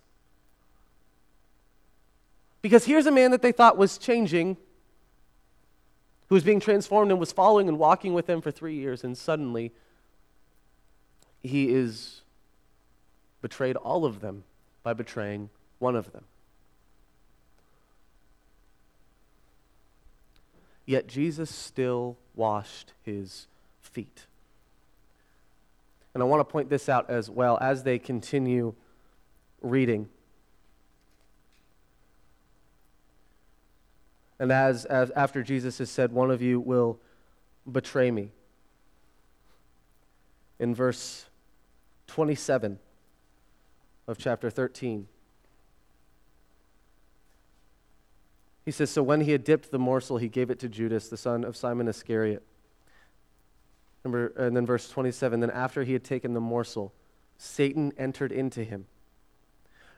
Because 2.62 2.86
here's 2.86 3.08
a 3.08 3.12
man 3.12 3.32
that 3.32 3.42
they 3.42 3.52
thought 3.52 3.80
was 3.80 3.98
changing, 3.98 4.58
who 6.30 6.36
was 6.36 6.44
being 6.44 6.60
transformed 6.60 7.10
and 7.10 7.20
was 7.20 7.32
following 7.32 7.68
and 7.68 7.80
walking 7.80 8.14
with 8.14 8.28
them 8.28 8.42
for 8.42 8.52
three 8.52 8.76
years, 8.76 9.04
and 9.04 9.18
suddenly 9.18 9.72
he 11.42 11.70
is 11.70 12.22
betrayed 13.42 13.76
all 13.76 14.06
of 14.06 14.22
them 14.22 14.44
by 14.84 14.94
betraying 14.94 15.50
one 15.80 15.96
of 15.96 16.12
them. 16.12 16.26
Yet 20.86 21.08
Jesus 21.08 21.50
still 21.50 22.18
washed 22.36 22.94
his 23.04 23.48
feet. 23.82 24.28
And 26.14 26.22
I 26.22 26.26
want 26.26 26.40
to 26.40 26.52
point 26.52 26.70
this 26.70 26.88
out 26.88 27.10
as 27.10 27.30
well 27.30 27.58
as 27.60 27.84
they 27.84 28.00
continue 28.00 28.74
reading. 29.62 30.08
And 34.40 34.52
as, 34.52 34.86
as 34.86 35.12
after 35.12 35.44
Jesus 35.44 35.78
has 35.80 35.90
said, 35.90 36.12
One 36.12 36.32
of 36.32 36.42
you 36.42 36.60
will 36.60 37.00
betray 37.70 38.12
me. 38.12 38.32
In 40.60 40.74
verse 40.74 41.26
27 42.08 42.80
of 44.08 44.18
chapter 44.18 44.50
13. 44.50 45.08
He 48.66 48.72
says, 48.72 48.90
So 48.90 49.04
when 49.04 49.22
he 49.22 49.32
had 49.32 49.44
dipped 49.44 49.72
the 49.72 49.80
morsel, 49.80 50.18
he 50.18 50.28
gave 50.28 50.50
it 50.50 50.60
to 50.60 50.70
Judas, 50.70 51.08
the 51.08 51.18
son 51.18 51.44
of 51.44 51.56
Simon 51.56 51.88
Iscariot. 51.88 52.44
Number, 54.04 54.28
and 54.38 54.56
then 54.56 54.66
verse 54.66 54.90
27 54.90 55.40
Then 55.40 55.52
after 55.52 55.84
he 55.84 55.94
had 55.94 56.04
taken 56.04 56.34
the 56.34 56.42
morsel, 56.42 56.94
Satan 57.38 57.94
entered 57.98 58.32
into 58.32 58.64
him. 58.64 58.86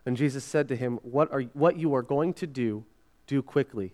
And 0.06 0.16
Jesus 0.16 0.44
said 0.44 0.68
to 0.70 0.76
him, 0.76 1.00
What, 1.02 1.32
are, 1.32 1.42
what 1.54 1.78
you 1.78 1.96
are 1.96 2.02
going 2.02 2.34
to 2.36 2.48
do, 2.48 2.86
do 3.26 3.42
quickly. 3.42 3.94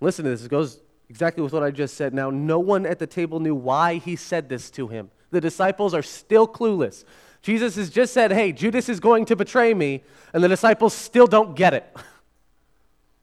Listen 0.00 0.24
to 0.24 0.30
this. 0.30 0.44
It 0.44 0.50
goes 0.50 0.80
exactly 1.08 1.42
with 1.42 1.52
what 1.52 1.62
I 1.62 1.70
just 1.70 1.94
said. 1.94 2.14
Now, 2.14 2.30
no 2.30 2.58
one 2.58 2.86
at 2.86 2.98
the 2.98 3.06
table 3.06 3.38
knew 3.38 3.54
why 3.54 3.96
he 3.96 4.16
said 4.16 4.48
this 4.48 4.70
to 4.72 4.88
him. 4.88 5.10
The 5.30 5.40
disciples 5.40 5.94
are 5.94 6.02
still 6.02 6.46
clueless. 6.48 7.04
Jesus 7.40 7.76
has 7.76 7.90
just 7.90 8.12
said, 8.12 8.32
Hey, 8.32 8.52
Judas 8.52 8.88
is 8.88 9.00
going 9.00 9.24
to 9.26 9.36
betray 9.36 9.74
me, 9.74 10.02
and 10.32 10.42
the 10.42 10.48
disciples 10.48 10.94
still 10.94 11.26
don't 11.26 11.56
get 11.56 11.74
it. 11.74 11.96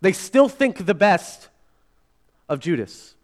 They 0.02 0.14
still 0.14 0.50
think 0.50 0.86
the 0.86 0.94
best 0.94 1.50
of 2.48 2.60
Judas. 2.60 3.16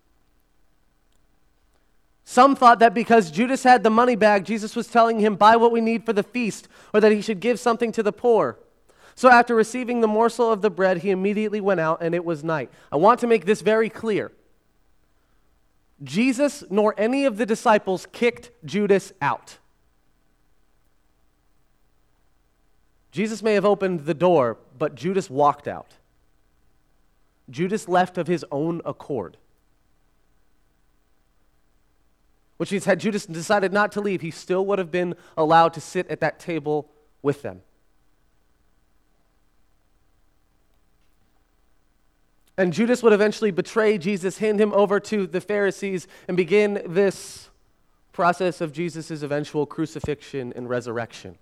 Some 2.25 2.55
thought 2.55 2.79
that 2.79 2.93
because 2.93 3.29
Judas 3.31 3.63
had 3.63 3.83
the 3.83 3.89
money 3.89 4.15
bag, 4.15 4.45
Jesus 4.45 4.75
was 4.75 4.87
telling 4.87 5.19
him, 5.19 5.35
Buy 5.35 5.55
what 5.55 5.71
we 5.71 5.79
need 5.79 6.05
for 6.05 6.13
the 6.13 6.23
feast, 6.23 6.67
or 6.93 6.99
that 6.99 7.11
he 7.11 7.21
should 7.21 7.39
give 7.39 7.59
something 7.59 7.91
to 7.93 8.03
the 8.03 8.11
poor. 8.11 8.57
So 9.13 9.29
after 9.29 9.55
receiving 9.55 10.01
the 10.01 10.07
morsel 10.07 10.51
of 10.51 10.61
the 10.61 10.69
bread, 10.69 10.97
he 10.97 11.11
immediately 11.11 11.61
went 11.61 11.79
out, 11.79 11.99
and 12.01 12.13
it 12.13 12.25
was 12.25 12.43
night. 12.43 12.69
I 12.91 12.97
want 12.97 13.21
to 13.21 13.27
make 13.27 13.45
this 13.45 13.61
very 13.61 13.89
clear. 13.89 14.31
Jesus 16.03 16.63
nor 16.69 16.93
any 16.97 17.25
of 17.25 17.37
the 17.37 17.45
disciples 17.45 18.07
kicked 18.11 18.51
Judas 18.65 19.13
out. 19.21 19.57
Jesus 23.11 23.41
may 23.41 23.53
have 23.53 23.63
opened 23.63 24.01
the 24.05 24.13
door, 24.13 24.57
but 24.77 24.95
Judas 24.95 25.29
walked 25.29 25.69
out. 25.69 25.93
Judas 27.49 27.87
left 27.87 28.17
of 28.17 28.27
his 28.27 28.45
own 28.51 28.81
accord. 28.85 29.37
Which 32.57 32.71
means, 32.71 32.85
had 32.85 32.99
Judas 32.99 33.25
decided 33.25 33.73
not 33.73 33.91
to 33.93 34.01
leave, 34.01 34.21
he 34.21 34.31
still 34.31 34.65
would 34.65 34.79
have 34.79 34.91
been 34.91 35.15
allowed 35.37 35.73
to 35.73 35.81
sit 35.81 36.07
at 36.09 36.21
that 36.21 36.39
table 36.39 36.89
with 37.21 37.41
them. 37.41 37.61
And 42.57 42.71
Judas 42.71 43.03
would 43.03 43.11
eventually 43.11 43.51
betray 43.51 43.97
Jesus, 43.97 44.37
hand 44.37 44.61
him 44.61 44.71
over 44.71 44.99
to 45.01 45.27
the 45.27 45.41
Pharisees, 45.41 46.07
and 46.27 46.37
begin 46.37 46.81
this 46.85 47.49
process 48.13 48.61
of 48.61 48.71
Jesus' 48.71 49.21
eventual 49.21 49.65
crucifixion 49.65 50.53
and 50.55 50.69
resurrection. 50.69 51.37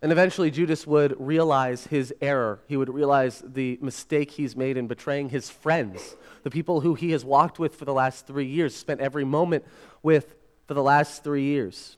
And 0.00 0.12
eventually, 0.12 0.52
Judas 0.52 0.86
would 0.86 1.16
realize 1.18 1.88
his 1.88 2.14
error. 2.20 2.60
He 2.68 2.76
would 2.76 2.88
realize 2.88 3.42
the 3.44 3.78
mistake 3.82 4.30
he's 4.30 4.54
made 4.54 4.76
in 4.76 4.86
betraying 4.86 5.30
his 5.30 5.50
friends, 5.50 6.16
the 6.44 6.50
people 6.50 6.80
who 6.80 6.94
he 6.94 7.10
has 7.10 7.24
walked 7.24 7.58
with 7.58 7.74
for 7.74 7.84
the 7.84 7.92
last 7.92 8.26
three 8.26 8.46
years, 8.46 8.76
spent 8.76 9.00
every 9.00 9.24
moment 9.24 9.64
with 10.02 10.36
for 10.68 10.74
the 10.74 10.82
last 10.82 11.24
three 11.24 11.42
years. 11.42 11.96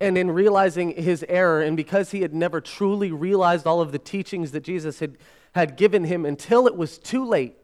And 0.00 0.18
in 0.18 0.30
realizing 0.30 0.90
his 0.90 1.24
error, 1.28 1.62
and 1.62 1.76
because 1.76 2.10
he 2.10 2.22
had 2.22 2.34
never 2.34 2.60
truly 2.60 3.12
realized 3.12 3.66
all 3.66 3.80
of 3.80 3.92
the 3.92 3.98
teachings 3.98 4.50
that 4.52 4.64
Jesus 4.64 4.98
had, 4.98 5.16
had 5.54 5.76
given 5.76 6.04
him 6.04 6.26
until 6.26 6.66
it 6.66 6.76
was 6.76 6.98
too 6.98 7.24
late, 7.24 7.56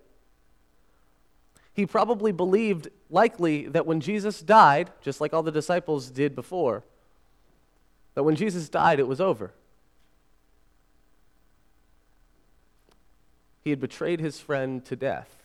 he 1.75 1.87
probably 1.87 2.33
believed, 2.33 2.89
likely, 3.11 3.67
that 3.67 3.85
when 3.85 4.01
Jesus 4.01 4.41
died, 4.41 4.91
just 5.01 5.21
like 5.21 5.35
all 5.35 5.43
the 5.43 5.51
disciples 5.51 6.11
did 6.11 6.35
before, 6.35 6.85
that 8.15 8.23
when 8.23 8.37
Jesus 8.37 8.69
died, 8.69 8.99
it 8.99 9.09
was 9.09 9.21
over. 9.21 9.53
He 13.63 13.71
had 13.71 13.81
betrayed 13.81 14.21
his 14.21 14.41
friend 14.41 14.85
to 14.87 14.97
death. 14.97 15.43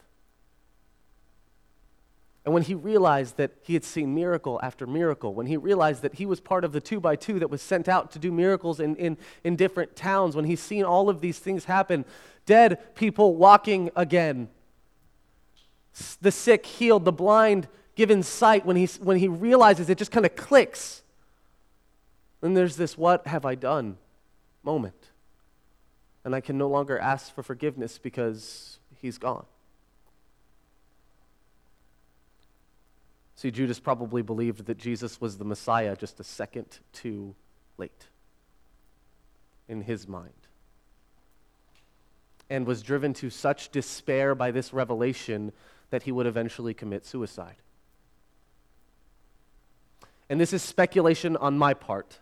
And 2.43 2.53
when 2.53 2.63
he 2.63 2.73
realized 2.73 3.35
that 3.37 3.51
he 3.61 3.73
had 3.73 3.83
seen 3.83 4.15
miracle 4.15 4.57
after 4.63 4.87
miracle, 4.87 5.33
when 5.33 5.47
he 5.47 5.57
realized 5.57 6.01
that 6.01 6.15
he 6.15 6.25
was 6.25 6.39
part 6.39 6.63
of 6.63 6.71
the 6.71 6.79
two 6.79 6.99
by 6.99 7.17
two 7.17 7.39
that 7.39 7.49
was 7.49 7.61
sent 7.61 7.89
out 7.89 8.11
to 8.11 8.19
do 8.19 8.31
miracles 8.31 8.79
in, 8.79 8.95
in, 8.95 9.17
in 9.43 9.57
different 9.57 9.97
towns, 9.97 10.33
when 10.33 10.45
he's 10.45 10.61
seen 10.61 10.85
all 10.85 11.09
of 11.09 11.19
these 11.19 11.39
things 11.39 11.65
happen, 11.65 12.05
dead 12.45 12.95
people 12.95 13.35
walking 13.35 13.91
again, 13.97 14.47
the 16.21 16.31
sick 16.31 16.65
healed, 16.65 17.03
the 17.03 17.11
blind 17.11 17.67
given 17.95 18.23
sight, 18.23 18.65
when 18.65 18.77
he, 18.77 18.85
when 19.01 19.17
he 19.17 19.27
realizes 19.27 19.89
it 19.89 19.97
just 19.97 20.11
kind 20.11 20.25
of 20.25 20.35
clicks 20.35 21.03
then 22.41 22.53
there's 22.53 22.75
this 22.75 22.97
what 22.97 23.27
have 23.27 23.45
I 23.45 23.55
done 23.55 23.97
moment. 24.63 25.11
And 26.23 26.35
I 26.35 26.41
can 26.41 26.57
no 26.57 26.67
longer 26.67 26.99
ask 26.99 27.33
for 27.33 27.41
forgiveness 27.41 27.97
because 27.97 28.79
he's 29.01 29.17
gone. 29.17 29.45
See, 33.35 33.51
Judas 33.51 33.79
probably 33.79 34.23
believed 34.23 34.65
that 34.65 34.77
Jesus 34.77 35.21
was 35.21 35.37
the 35.37 35.45
Messiah 35.45 35.95
just 35.95 36.19
a 36.19 36.23
second 36.23 36.79
too 36.91 37.35
late 37.77 38.07
in 39.69 39.81
his 39.81 40.07
mind 40.07 40.33
and 42.49 42.65
was 42.65 42.81
driven 42.81 43.13
to 43.13 43.29
such 43.29 43.69
despair 43.69 44.33
by 44.33 44.51
this 44.51 44.73
revelation 44.73 45.51
that 45.89 46.03
he 46.03 46.11
would 46.11 46.25
eventually 46.25 46.73
commit 46.73 47.05
suicide. 47.05 47.57
And 50.29 50.39
this 50.39 50.53
is 50.53 50.61
speculation 50.61 51.37
on 51.37 51.57
my 51.57 51.73
part, 51.73 52.19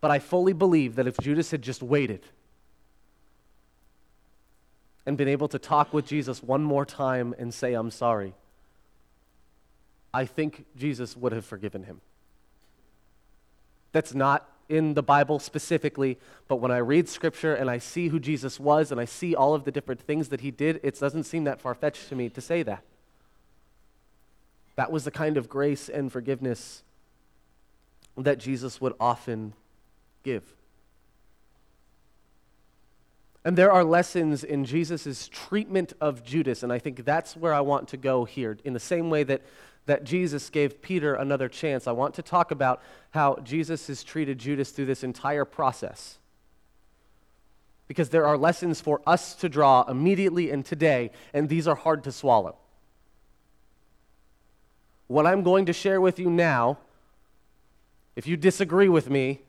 but 0.00 0.10
I 0.10 0.18
fully 0.18 0.52
believe 0.52 0.94
that 0.96 1.06
if 1.06 1.16
Judas 1.18 1.50
had 1.50 1.62
just 1.62 1.82
waited 1.82 2.24
and 5.06 5.16
been 5.16 5.28
able 5.28 5.48
to 5.48 5.58
talk 5.58 5.92
with 5.92 6.06
Jesus 6.06 6.42
one 6.42 6.62
more 6.62 6.84
time 6.84 7.34
and 7.38 7.52
say, 7.52 7.74
I'm 7.74 7.90
sorry, 7.90 8.34
I 10.12 10.24
think 10.24 10.66
Jesus 10.76 11.16
would 11.16 11.32
have 11.32 11.44
forgiven 11.44 11.84
him. 11.84 12.00
That's 13.92 14.14
not 14.14 14.48
in 14.68 14.94
the 14.94 15.02
Bible 15.02 15.38
specifically, 15.38 16.18
but 16.46 16.56
when 16.56 16.70
I 16.70 16.78
read 16.78 17.08
scripture 17.08 17.54
and 17.54 17.70
I 17.70 17.78
see 17.78 18.08
who 18.08 18.20
Jesus 18.20 18.60
was 18.60 18.92
and 18.92 19.00
I 19.00 19.06
see 19.06 19.34
all 19.34 19.54
of 19.54 19.64
the 19.64 19.72
different 19.72 20.00
things 20.00 20.28
that 20.28 20.42
he 20.42 20.50
did, 20.50 20.78
it 20.82 20.98
doesn't 21.00 21.24
seem 21.24 21.44
that 21.44 21.60
far 21.60 21.74
fetched 21.74 22.08
to 22.10 22.14
me 22.14 22.28
to 22.28 22.40
say 22.40 22.62
that. 22.62 22.82
That 24.76 24.92
was 24.92 25.04
the 25.04 25.10
kind 25.10 25.36
of 25.36 25.48
grace 25.48 25.88
and 25.88 26.12
forgiveness 26.12 26.82
that 28.16 28.38
Jesus 28.38 28.80
would 28.80 28.94
often 29.00 29.54
give. 30.28 30.54
And 33.44 33.56
there 33.56 33.72
are 33.72 33.84
lessons 33.84 34.44
in 34.44 34.64
Jesus' 34.64 35.28
treatment 35.28 35.92
of 36.00 36.22
Judas, 36.22 36.62
and 36.62 36.72
I 36.72 36.78
think 36.78 37.04
that's 37.04 37.36
where 37.36 37.54
I 37.54 37.60
want 37.60 37.88
to 37.88 37.96
go 37.96 38.24
here. 38.24 38.58
In 38.64 38.72
the 38.74 38.80
same 38.80 39.08
way 39.10 39.22
that 39.24 39.42
that 39.88 40.04
Jesus 40.04 40.50
gave 40.50 40.82
Peter 40.82 41.14
another 41.14 41.48
chance. 41.48 41.86
I 41.86 41.92
want 41.92 42.14
to 42.16 42.22
talk 42.22 42.50
about 42.50 42.82
how 43.12 43.38
Jesus 43.42 43.86
has 43.86 44.04
treated 44.04 44.38
Judas 44.38 44.70
through 44.70 44.84
this 44.84 45.02
entire 45.02 45.46
process. 45.46 46.18
Because 47.86 48.10
there 48.10 48.26
are 48.26 48.36
lessons 48.36 48.82
for 48.82 49.00
us 49.06 49.34
to 49.36 49.48
draw 49.48 49.84
immediately 49.88 50.50
and 50.50 50.62
today, 50.62 51.10
and 51.32 51.48
these 51.48 51.66
are 51.66 51.74
hard 51.74 52.04
to 52.04 52.12
swallow. 52.12 52.56
What 55.06 55.26
I'm 55.26 55.42
going 55.42 55.64
to 55.66 55.72
share 55.72 56.02
with 56.02 56.18
you 56.18 56.28
now, 56.28 56.76
if 58.14 58.26
you 58.26 58.36
disagree 58.36 58.90
with 58.90 59.08
me, 59.08 59.40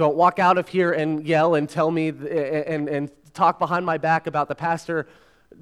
don't 0.00 0.16
walk 0.16 0.38
out 0.38 0.56
of 0.56 0.66
here 0.66 0.92
and 0.92 1.26
yell 1.26 1.54
and 1.54 1.68
tell 1.68 1.90
me 1.90 2.08
and, 2.08 2.88
and 2.88 3.10
talk 3.34 3.58
behind 3.58 3.84
my 3.84 3.98
back 3.98 4.26
about 4.26 4.48
the 4.48 4.54
pastor 4.54 5.06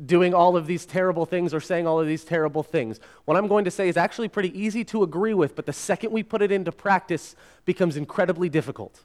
doing 0.07 0.33
all 0.33 0.57
of 0.57 0.69
these 0.69 0.87
terrible 0.87 1.27
things 1.27 1.53
or 1.53 1.59
saying 1.59 1.89
all 1.89 1.99
of 1.99 2.07
these 2.07 2.23
terrible 2.23 2.63
things. 2.63 3.01
What 3.25 3.37
I'm 3.37 3.49
going 3.49 3.65
to 3.65 3.71
say 3.73 3.89
is 3.89 3.97
actually 3.97 4.29
pretty 4.29 4.57
easy 4.57 4.85
to 4.85 5.03
agree 5.03 5.35
with, 5.35 5.57
but 5.57 5.67
the 5.67 5.73
second 5.73 6.13
we 6.13 6.23
put 6.23 6.41
it 6.41 6.53
into 6.53 6.71
practice 6.71 7.35
becomes 7.65 7.97
incredibly 7.97 8.49
difficult. 8.49 9.01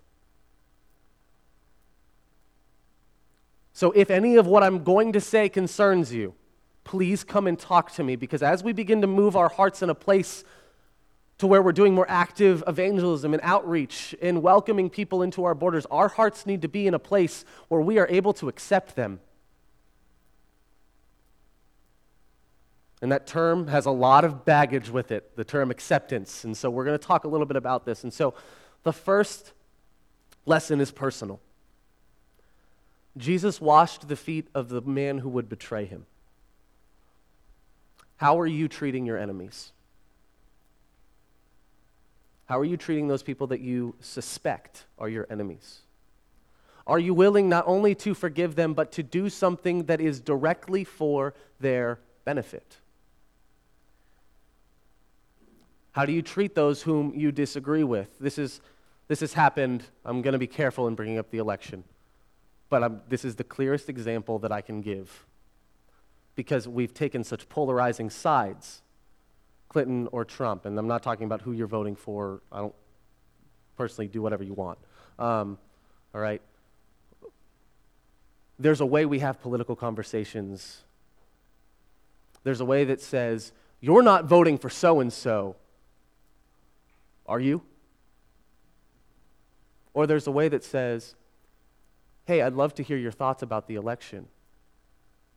So 3.74 3.92
if 3.94 4.12
any 4.12 4.36
of 4.36 4.46
what 4.46 4.62
I'm 4.62 4.84
going 4.84 5.14
to 5.14 5.20
say 5.20 5.50
concerns 5.50 6.14
you, 6.14 6.36
please 6.84 7.24
come 7.24 7.48
and 7.48 7.58
talk 7.58 7.92
to 7.94 8.04
me 8.04 8.16
because 8.16 8.44
as 8.44 8.64
we 8.64 8.72
begin 8.72 9.02
to 9.02 9.08
move 9.08 9.36
our 9.36 9.50
hearts 9.50 9.82
in 9.82 9.90
a 9.90 9.96
place 9.96 10.44
to 11.44 11.48
where 11.48 11.62
we're 11.62 11.74
doing 11.74 11.94
more 11.94 12.10
active 12.10 12.64
evangelism 12.68 13.34
and 13.34 13.44
outreach 13.44 14.16
and 14.22 14.42
welcoming 14.42 14.90
people 14.90 15.22
into 15.22 15.44
our 15.44 15.54
borders, 15.54 15.86
our 15.92 16.08
hearts 16.08 16.46
need 16.46 16.62
to 16.62 16.70
be 16.70 16.88
in 16.88 16.94
a 16.94 17.00
place 17.00 17.44
where 17.68 17.82
we 17.82 18.00
are 18.00 18.08
able 18.08 18.32
to 18.32 18.48
accept 18.48 18.96
them 18.96 19.20
And 23.04 23.12
that 23.12 23.28
term 23.28 23.68
has 23.68 23.86
a 23.86 23.92
lot 23.92 24.24
of 24.24 24.46
baggage 24.46 24.90
with 24.90 25.12
it, 25.12 25.36
the 25.36 25.44
term 25.44 25.72
acceptance. 25.72 26.46
And 26.46 26.56
so 26.56 26.70
we're 26.70 26.86
going 26.86 26.98
to 26.98 27.06
talk 27.06 27.26
a 27.26 27.28
little 27.28 27.46
bit 27.46 27.58
about 27.58 27.84
this. 27.84 28.06
And 28.06 28.14
so 28.14 28.34
the 28.84 28.94
first 28.94 29.52
lesson 30.46 30.80
is 30.80 30.90
personal. 30.90 31.42
Jesus 33.18 33.60
washed 33.60 34.08
the 34.08 34.16
feet 34.16 34.48
of 34.56 34.70
the 34.70 34.80
man 34.80 35.18
who 35.18 35.28
would 35.28 35.50
betray 35.50 35.84
him. 35.84 36.06
How 38.16 38.40
are 38.40 38.48
you 38.48 38.70
treating 38.70 39.06
your 39.06 39.18
enemies? 39.18 39.74
How 42.46 42.60
are 42.60 42.66
you 42.66 42.78
treating 42.78 43.08
those 43.08 43.24
people 43.24 43.48
that 43.48 43.62
you 43.62 43.96
suspect 44.00 44.86
are 44.98 45.10
your 45.10 45.26
enemies? 45.30 45.80
Are 46.86 47.00
you 47.00 47.14
willing 47.14 47.48
not 47.48 47.64
only 47.66 47.96
to 47.96 48.14
forgive 48.14 48.56
them, 48.56 48.74
but 48.74 48.92
to 48.94 49.04
do 49.04 49.30
something 49.30 49.86
that 49.86 50.02
is 50.02 50.20
directly 50.20 50.84
for 50.84 51.34
their 51.60 52.00
benefit? 52.26 52.78
How 55.94 56.06
do 56.06 56.12
you 56.12 56.22
treat 56.22 56.56
those 56.56 56.82
whom 56.82 57.14
you 57.16 57.32
disagree 57.32 57.84
with? 57.84 58.20
This, 58.20 58.38
is, 58.38 58.60
this 59.08 59.22
has 59.22 59.34
happened. 59.34 59.86
I'm 60.04 60.22
going 60.22 60.34
to 60.34 60.40
be 60.40 60.48
careful 60.48 60.88
in 60.88 60.96
bringing 60.96 61.20
up 61.20 61.30
the 61.30 61.38
election. 61.38 61.84
But 62.70 62.84
I'm, 62.84 63.02
this 63.08 63.24
is 63.24 63.36
the 63.36 63.44
clearest 63.44 63.90
example 63.90 64.40
that 64.40 64.52
I 64.52 64.62
can 64.62 64.82
give 64.82 65.26
because 66.36 66.68
we've 66.68 66.94
taken 66.94 67.24
such 67.24 67.48
polarizing 67.48 68.10
sides 68.10 68.82
Clinton 69.74 70.08
or 70.12 70.24
Trump. 70.24 70.66
And 70.66 70.78
I'm 70.78 70.88
not 70.88 71.04
talking 71.04 71.26
about 71.26 71.42
who 71.42 71.52
you're 71.52 71.68
voting 71.68 71.96
for. 71.96 72.42
I 72.52 72.60
don't 72.60 72.76
personally 73.76 74.08
do 74.08 74.22
whatever 74.22 74.44
you 74.44 74.54
want. 74.54 74.78
Um, 75.18 75.58
all 76.14 76.22
right? 76.22 76.42
There's 78.60 78.82
a 78.82 78.86
way 78.86 79.06
we 79.06 79.20
have 79.20 79.42
political 79.42 79.76
conversations. 79.76 80.84
There's 82.44 82.62
a 82.62 82.66
way 82.66 82.86
that 82.86 83.02
says, 83.02 83.52
you're 83.82 84.04
not 84.04 84.26
voting 84.26 84.58
for 84.58 84.70
so 84.70 85.00
and 85.00 85.12
so, 85.12 85.56
are 87.26 87.40
you? 87.40 87.64
Or 89.94 90.06
there's 90.08 90.28
a 90.28 90.32
way 90.32 90.50
that 90.50 90.64
says, 90.64 91.16
hey, 92.26 92.42
I'd 92.42 92.54
love 92.54 92.76
to 92.76 92.84
hear 92.84 92.98
your 92.98 93.12
thoughts 93.12 93.42
about 93.42 93.68
the 93.68 93.76
election. 93.76 94.28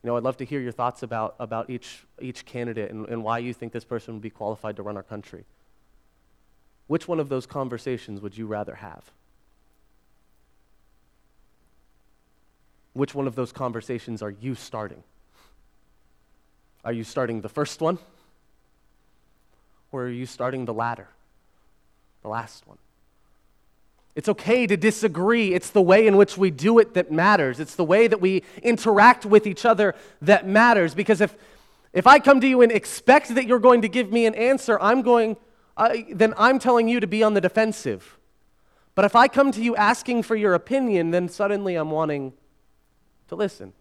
You 0.07 0.13
know, 0.13 0.19
I'd 0.19 0.23
love 0.23 0.37
to 0.37 0.45
hear 0.45 0.61
your 0.61 0.71
thoughts 0.71 1.03
about, 1.03 1.35
about 1.41 1.69
each, 1.69 2.07
each 2.21 2.45
candidate 2.45 2.93
and, 2.93 3.09
and 3.09 3.25
why 3.25 3.39
you 3.39 3.53
think 3.53 3.73
this 3.73 3.83
person 3.85 4.15
would 4.15 4.23
be 4.23 4.31
qualified 4.31 4.77
to 4.77 4.85
run 4.85 4.97
our 4.97 5.03
country. 5.03 5.45
Which 6.87 7.09
one 7.09 7.19
of 7.19 7.29
those 7.29 7.45
conversations 7.45 8.21
would 8.21 8.39
you 8.39 8.47
rather 8.47 8.77
have? 8.77 9.11
Which 12.93 13.17
one 13.17 13.27
of 13.27 13.35
those 13.35 13.51
conversations 13.51 14.23
are 14.23 14.31
you 14.31 14.55
starting? 14.55 15.03
Are 16.85 16.93
you 16.93 17.03
starting 17.03 17.41
the 17.41 17.49
first 17.49 17.81
one? 17.81 17.99
Or 19.91 20.05
are 20.05 20.09
you 20.09 20.27
starting 20.27 20.67
the 20.67 20.75
latter? 20.75 21.09
the 22.23 22.29
last 22.29 22.65
one. 22.67 22.79
It's 24.17 24.31
okay 24.31 24.67
to 24.67 24.79
disagree. 24.79 25.53
It's 25.53 25.69
the 25.69 25.83
way 25.83 26.07
in 26.07 26.17
which 26.17 26.39
we 26.39 26.51
do 26.51 26.79
it 26.79 26.95
that 26.95 27.13
matters. 27.13 27.61
It's 27.61 27.75
the 27.75 27.85
way 27.85 28.07
that 28.07 28.19
we 28.19 28.43
interact 28.63 29.27
with 29.27 29.47
each 29.47 29.67
other 29.67 29.95
that 30.23 30.49
matters. 30.49 30.95
Because 30.95 31.21
if, 31.21 31.37
if 31.93 32.07
I 32.07 32.19
come 32.19 32.41
to 32.41 32.49
you 32.49 32.63
and 32.63 32.73
expect 32.73 33.35
that 33.35 33.47
you're 33.47 33.59
going 33.59 33.83
to 33.83 33.89
give 33.89 34.11
me 34.11 34.25
an 34.25 34.35
answer, 34.35 34.81
I'm 34.81 35.03
going, 35.03 35.37
uh, 35.77 35.99
then 36.11 36.33
I'm 36.39 36.59
telling 36.59 36.89
you 36.89 36.99
to 36.99 37.07
be 37.07 37.23
on 37.23 37.35
the 37.35 37.43
defensive. 37.43 38.19
But 38.95 39.05
if 39.05 39.15
I 39.15 39.29
come 39.29 39.53
to 39.53 39.63
you 39.63 39.77
asking 39.77 40.23
for 40.23 40.35
your 40.35 40.55
opinion, 40.55 41.11
then 41.11 41.29
suddenly 41.29 41.77
I'm 41.77 41.91
wanting 41.91 42.33
to 43.29 43.37
listen. 43.37 43.75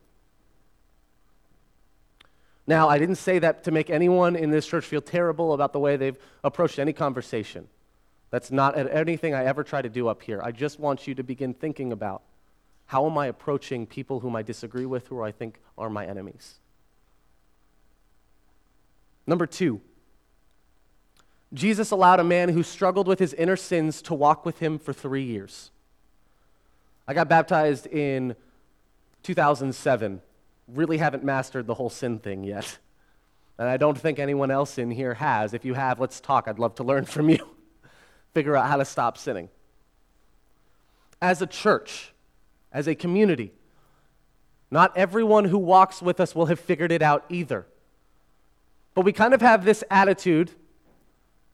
Now, 2.68 2.90
I 2.90 3.00
didn't 3.00 3.16
say 3.16 3.40
that 3.40 3.64
to 3.64 3.72
make 3.72 3.90
anyone 3.90 4.36
in 4.36 4.50
this 4.50 4.68
church 4.68 4.86
feel 4.86 5.02
terrible 5.02 5.54
about 5.54 5.72
the 5.72 5.80
way 5.80 5.96
they've 5.96 6.18
approached 6.44 6.78
any 6.78 6.92
conversation. 6.92 7.70
That's 8.36 8.52
not 8.52 8.78
anything 8.78 9.34
I 9.34 9.46
ever 9.46 9.64
try 9.64 9.82
to 9.82 9.88
do 9.88 10.10
up 10.10 10.22
here. 10.22 10.42
I 10.44 10.52
just 10.52 10.78
want 10.78 11.08
you 11.08 11.16
to 11.16 11.24
begin 11.24 11.54
thinking 11.54 11.94
about 11.94 12.22
how 12.88 13.06
am 13.06 13.18
I 13.18 13.28
approaching 13.28 13.88
people 13.88 14.20
whom 14.20 14.36
I 14.36 14.42
disagree 14.42 14.86
with, 14.86 15.08
who 15.08 15.24
I 15.24 15.32
think 15.32 15.62
are 15.78 15.90
my 15.90 16.06
enemies. 16.06 16.56
Number 19.26 19.48
two, 19.48 19.80
Jesus 21.54 21.92
allowed 21.92 22.20
a 22.20 22.26
man 22.26 22.50
who 22.50 22.62
struggled 22.62 23.08
with 23.08 23.20
his 23.20 23.34
inner 23.36 23.56
sins 23.56 24.02
to 24.02 24.14
walk 24.14 24.46
with 24.46 24.60
him 24.60 24.80
for 24.80 24.92
three 24.92 25.24
years. 25.24 25.72
I 27.08 27.14
got 27.14 27.30
baptized 27.30 27.88
in 27.88 28.36
2007. 29.24 30.22
Really 30.68 30.98
haven't 30.98 31.24
mastered 31.24 31.68
the 31.68 31.76
whole 31.76 31.90
sin 31.90 32.20
thing 32.20 32.44
yet. 32.44 32.80
And 33.58 33.70
I 33.70 33.78
don't 33.78 33.98
think 33.98 34.20
anyone 34.20 34.52
else 34.52 34.78
in 34.78 34.92
here 34.92 35.14
has. 35.14 35.54
If 35.54 35.64
you 35.64 35.76
have, 35.76 36.02
let's 36.02 36.20
talk. 36.20 36.50
I'd 36.50 36.60
love 36.60 36.76
to 36.76 36.84
learn 36.84 37.06
from 37.06 37.30
you 37.30 37.55
figure 38.36 38.56
out 38.58 38.68
how 38.68 38.76
to 38.76 38.84
stop 38.84 39.18
sinning. 39.18 39.48
As 41.22 41.42
a 41.42 41.48
church, 41.48 42.12
as 42.70 42.86
a 42.86 42.94
community, 42.94 43.54
not 44.70 44.96
everyone 44.98 45.46
who 45.46 45.58
walks 45.58 46.02
with 46.02 46.20
us 46.20 46.36
will 46.36 46.48
have 46.48 46.60
figured 46.60 46.92
it 46.92 47.02
out 47.02 47.24
either. 47.30 47.66
But 48.94 49.06
we 49.06 49.14
kind 49.14 49.34
of 49.34 49.40
have 49.40 49.64
this 49.64 49.86
attitude 49.90 50.52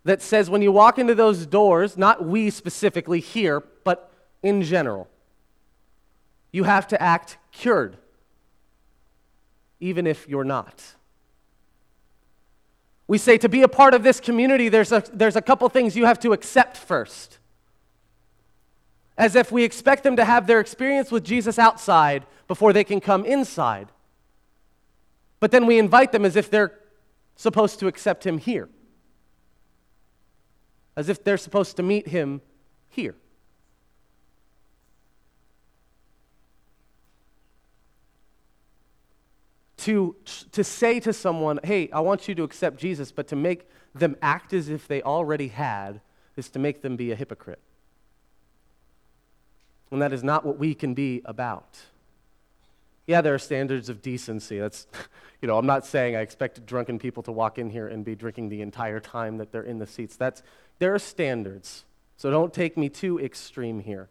that 0.05 0.23
says 0.23 0.49
when 0.49 0.63
you 0.63 0.71
walk 0.71 0.97
into 0.97 1.13
those 1.13 1.45
doors, 1.45 1.97
not 1.97 2.25
we 2.25 2.49
specifically 2.49 3.19
here, 3.19 3.59
but 3.83 4.11
in 4.41 4.63
general, 4.63 5.07
you 6.51 6.63
have 6.63 6.87
to 6.87 6.99
act 6.99 7.37
cured, 7.51 7.95
even 9.79 10.07
if 10.07 10.27
you're 10.27 10.43
not. 10.43 10.95
We 13.11 13.17
say 13.17 13.37
to 13.37 13.49
be 13.49 13.61
a 13.61 13.67
part 13.67 13.93
of 13.93 14.03
this 14.03 14.21
community, 14.21 14.69
there's 14.69 14.93
a, 14.93 15.03
there's 15.11 15.35
a 15.35 15.41
couple 15.41 15.67
things 15.67 15.97
you 15.97 16.05
have 16.05 16.17
to 16.17 16.31
accept 16.31 16.77
first. 16.77 17.39
As 19.17 19.35
if 19.35 19.51
we 19.51 19.65
expect 19.65 20.03
them 20.03 20.15
to 20.15 20.23
have 20.23 20.47
their 20.47 20.61
experience 20.61 21.11
with 21.11 21.25
Jesus 21.25 21.59
outside 21.59 22.25
before 22.47 22.71
they 22.71 22.85
can 22.85 23.01
come 23.01 23.25
inside. 23.25 23.89
But 25.41 25.51
then 25.51 25.65
we 25.65 25.77
invite 25.77 26.13
them 26.13 26.23
as 26.23 26.37
if 26.37 26.49
they're 26.49 26.71
supposed 27.35 27.79
to 27.79 27.87
accept 27.87 28.25
him 28.25 28.37
here, 28.37 28.69
as 30.95 31.09
if 31.09 31.21
they're 31.21 31.37
supposed 31.37 31.75
to 31.75 31.83
meet 31.83 32.07
him 32.07 32.39
here. 32.87 33.15
To, 39.81 40.15
to 40.51 40.63
say 40.63 40.99
to 40.99 41.11
someone, 41.11 41.59
hey, 41.63 41.89
I 41.91 42.01
want 42.01 42.27
you 42.27 42.35
to 42.35 42.43
accept 42.43 42.77
Jesus, 42.77 43.11
but 43.11 43.27
to 43.29 43.35
make 43.35 43.67
them 43.95 44.15
act 44.21 44.53
as 44.53 44.69
if 44.69 44.87
they 44.87 45.01
already 45.01 45.47
had 45.47 46.01
is 46.35 46.49
to 46.49 46.59
make 46.59 46.81
them 46.81 46.95
be 46.95 47.11
a 47.11 47.15
hypocrite. 47.15 47.59
And 49.89 50.01
that 50.01 50.13
is 50.13 50.23
not 50.23 50.45
what 50.45 50.57
we 50.57 50.73
can 50.73 50.93
be 50.93 51.21
about. 51.25 51.79
Yeah, 53.07 53.21
there 53.21 53.33
are 53.33 53.39
standards 53.39 53.89
of 53.89 54.01
decency. 54.01 54.59
That's, 54.59 54.85
you 55.41 55.47
know, 55.47 55.57
I'm 55.57 55.65
not 55.65 55.85
saying 55.85 56.15
I 56.15 56.21
expect 56.21 56.63
drunken 56.65 56.99
people 56.99 57.23
to 57.23 57.31
walk 57.31 57.57
in 57.57 57.69
here 57.69 57.87
and 57.87 58.05
be 58.05 58.15
drinking 58.15 58.49
the 58.49 58.61
entire 58.61 58.99
time 58.99 59.37
that 59.37 59.51
they're 59.51 59.63
in 59.63 59.79
the 59.79 59.87
seats. 59.87 60.15
That's, 60.15 60.43
there 60.79 60.93
are 60.93 60.99
standards. 60.99 61.85
So 62.17 62.29
don't 62.29 62.53
take 62.53 62.77
me 62.77 62.87
too 62.87 63.19
extreme 63.19 63.79
here. 63.79 64.09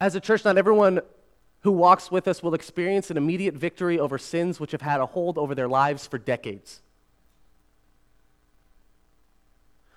As 0.00 0.14
a 0.14 0.20
church, 0.20 0.44
not 0.44 0.56
everyone 0.56 1.00
who 1.60 1.72
walks 1.72 2.10
with 2.10 2.28
us 2.28 2.42
will 2.42 2.54
experience 2.54 3.10
an 3.10 3.16
immediate 3.16 3.54
victory 3.54 3.98
over 3.98 4.18
sins 4.18 4.60
which 4.60 4.72
have 4.72 4.82
had 4.82 5.00
a 5.00 5.06
hold 5.06 5.38
over 5.38 5.54
their 5.54 5.68
lives 5.68 6.06
for 6.06 6.18
decades. 6.18 6.80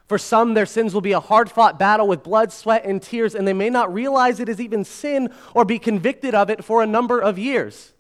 For 0.08 0.18
some, 0.18 0.56
their 0.56 0.66
sins 0.66 0.94
will 0.94 1.02
be 1.02 1.14
a 1.14 1.22
hard 1.22 1.50
fought 1.50 1.80
battle 1.80 2.06
with 2.06 2.24
blood, 2.24 2.52
sweat, 2.52 2.84
and 2.84 3.02
tears, 3.02 3.34
and 3.34 3.48
they 3.48 3.54
may 3.54 3.70
not 3.70 3.94
realize 3.94 4.40
it 4.40 4.50
is 4.50 4.60
even 4.60 4.84
sin 4.84 5.30
or 5.54 5.64
be 5.64 5.80
convicted 5.80 6.36
of 6.36 6.50
it 6.50 6.66
for 6.66 6.84
a 6.84 6.86
number 6.86 7.22
of 7.22 7.40
years. 7.40 7.94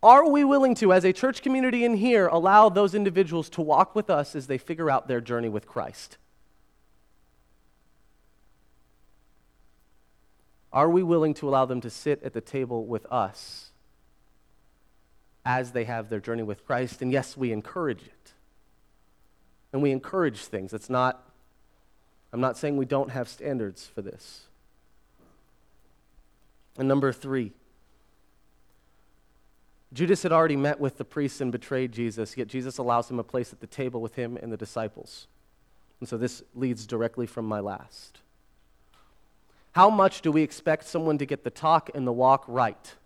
Are 0.00 0.30
we 0.30 0.44
willing 0.44 0.76
to, 0.76 0.92
as 0.92 1.04
a 1.04 1.12
church 1.12 1.42
community 1.42 1.84
in 1.84 1.96
here, 1.96 2.28
allow 2.28 2.68
those 2.68 2.94
individuals 2.94 3.50
to 3.50 3.60
walk 3.60 3.96
with 3.96 4.08
us 4.08 4.36
as 4.36 4.46
they 4.46 4.58
figure 4.58 4.88
out 4.88 5.08
their 5.08 5.20
journey 5.20 5.48
with 5.48 5.66
Christ? 5.66 6.16
Are 10.72 10.90
we 10.90 11.02
willing 11.02 11.34
to 11.34 11.48
allow 11.48 11.64
them 11.64 11.80
to 11.80 11.90
sit 11.90 12.22
at 12.22 12.32
the 12.32 12.40
table 12.40 12.84
with 12.84 13.06
us 13.06 13.70
as 15.44 15.72
they 15.72 15.84
have 15.84 16.08
their 16.08 16.20
journey 16.20 16.42
with 16.42 16.66
Christ? 16.66 17.00
And 17.00 17.10
yes, 17.10 17.36
we 17.36 17.52
encourage 17.52 18.02
it. 18.02 18.32
And 19.72 19.82
we 19.82 19.90
encourage 19.90 20.40
things. 20.40 20.72
It's 20.72 20.90
not, 20.90 21.22
I'm 22.32 22.40
not 22.40 22.56
saying 22.56 22.76
we 22.76 22.86
don't 22.86 23.10
have 23.10 23.28
standards 23.28 23.86
for 23.86 24.02
this. 24.02 24.42
And 26.78 26.86
number 26.86 27.12
three, 27.12 27.52
Judas 29.92 30.22
had 30.22 30.32
already 30.32 30.56
met 30.56 30.78
with 30.78 30.98
the 30.98 31.04
priests 31.04 31.40
and 31.40 31.50
betrayed 31.50 31.92
Jesus, 31.92 32.36
yet 32.36 32.46
Jesus 32.46 32.78
allows 32.78 33.10
him 33.10 33.18
a 33.18 33.24
place 33.24 33.52
at 33.52 33.60
the 33.60 33.66
table 33.66 34.02
with 34.02 34.14
him 34.14 34.36
and 34.36 34.52
the 34.52 34.56
disciples. 34.56 35.26
And 36.00 36.08
so 36.08 36.18
this 36.18 36.42
leads 36.54 36.86
directly 36.86 37.26
from 37.26 37.46
my 37.46 37.60
last. 37.60 38.20
How 39.78 39.90
much 39.90 40.22
do 40.22 40.32
we 40.32 40.42
expect 40.42 40.88
someone 40.88 41.18
to 41.18 41.24
get 41.24 41.44
the 41.44 41.50
talk 41.50 41.88
and 41.94 42.04
the 42.04 42.10
walk 42.10 42.44
right 42.48 42.96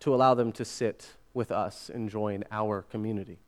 to 0.00 0.14
allow 0.14 0.34
them 0.34 0.52
to 0.52 0.62
sit 0.62 1.14
with 1.32 1.50
us 1.50 1.88
and 1.88 2.10
join 2.10 2.44
our 2.50 2.82
community? 2.82 3.38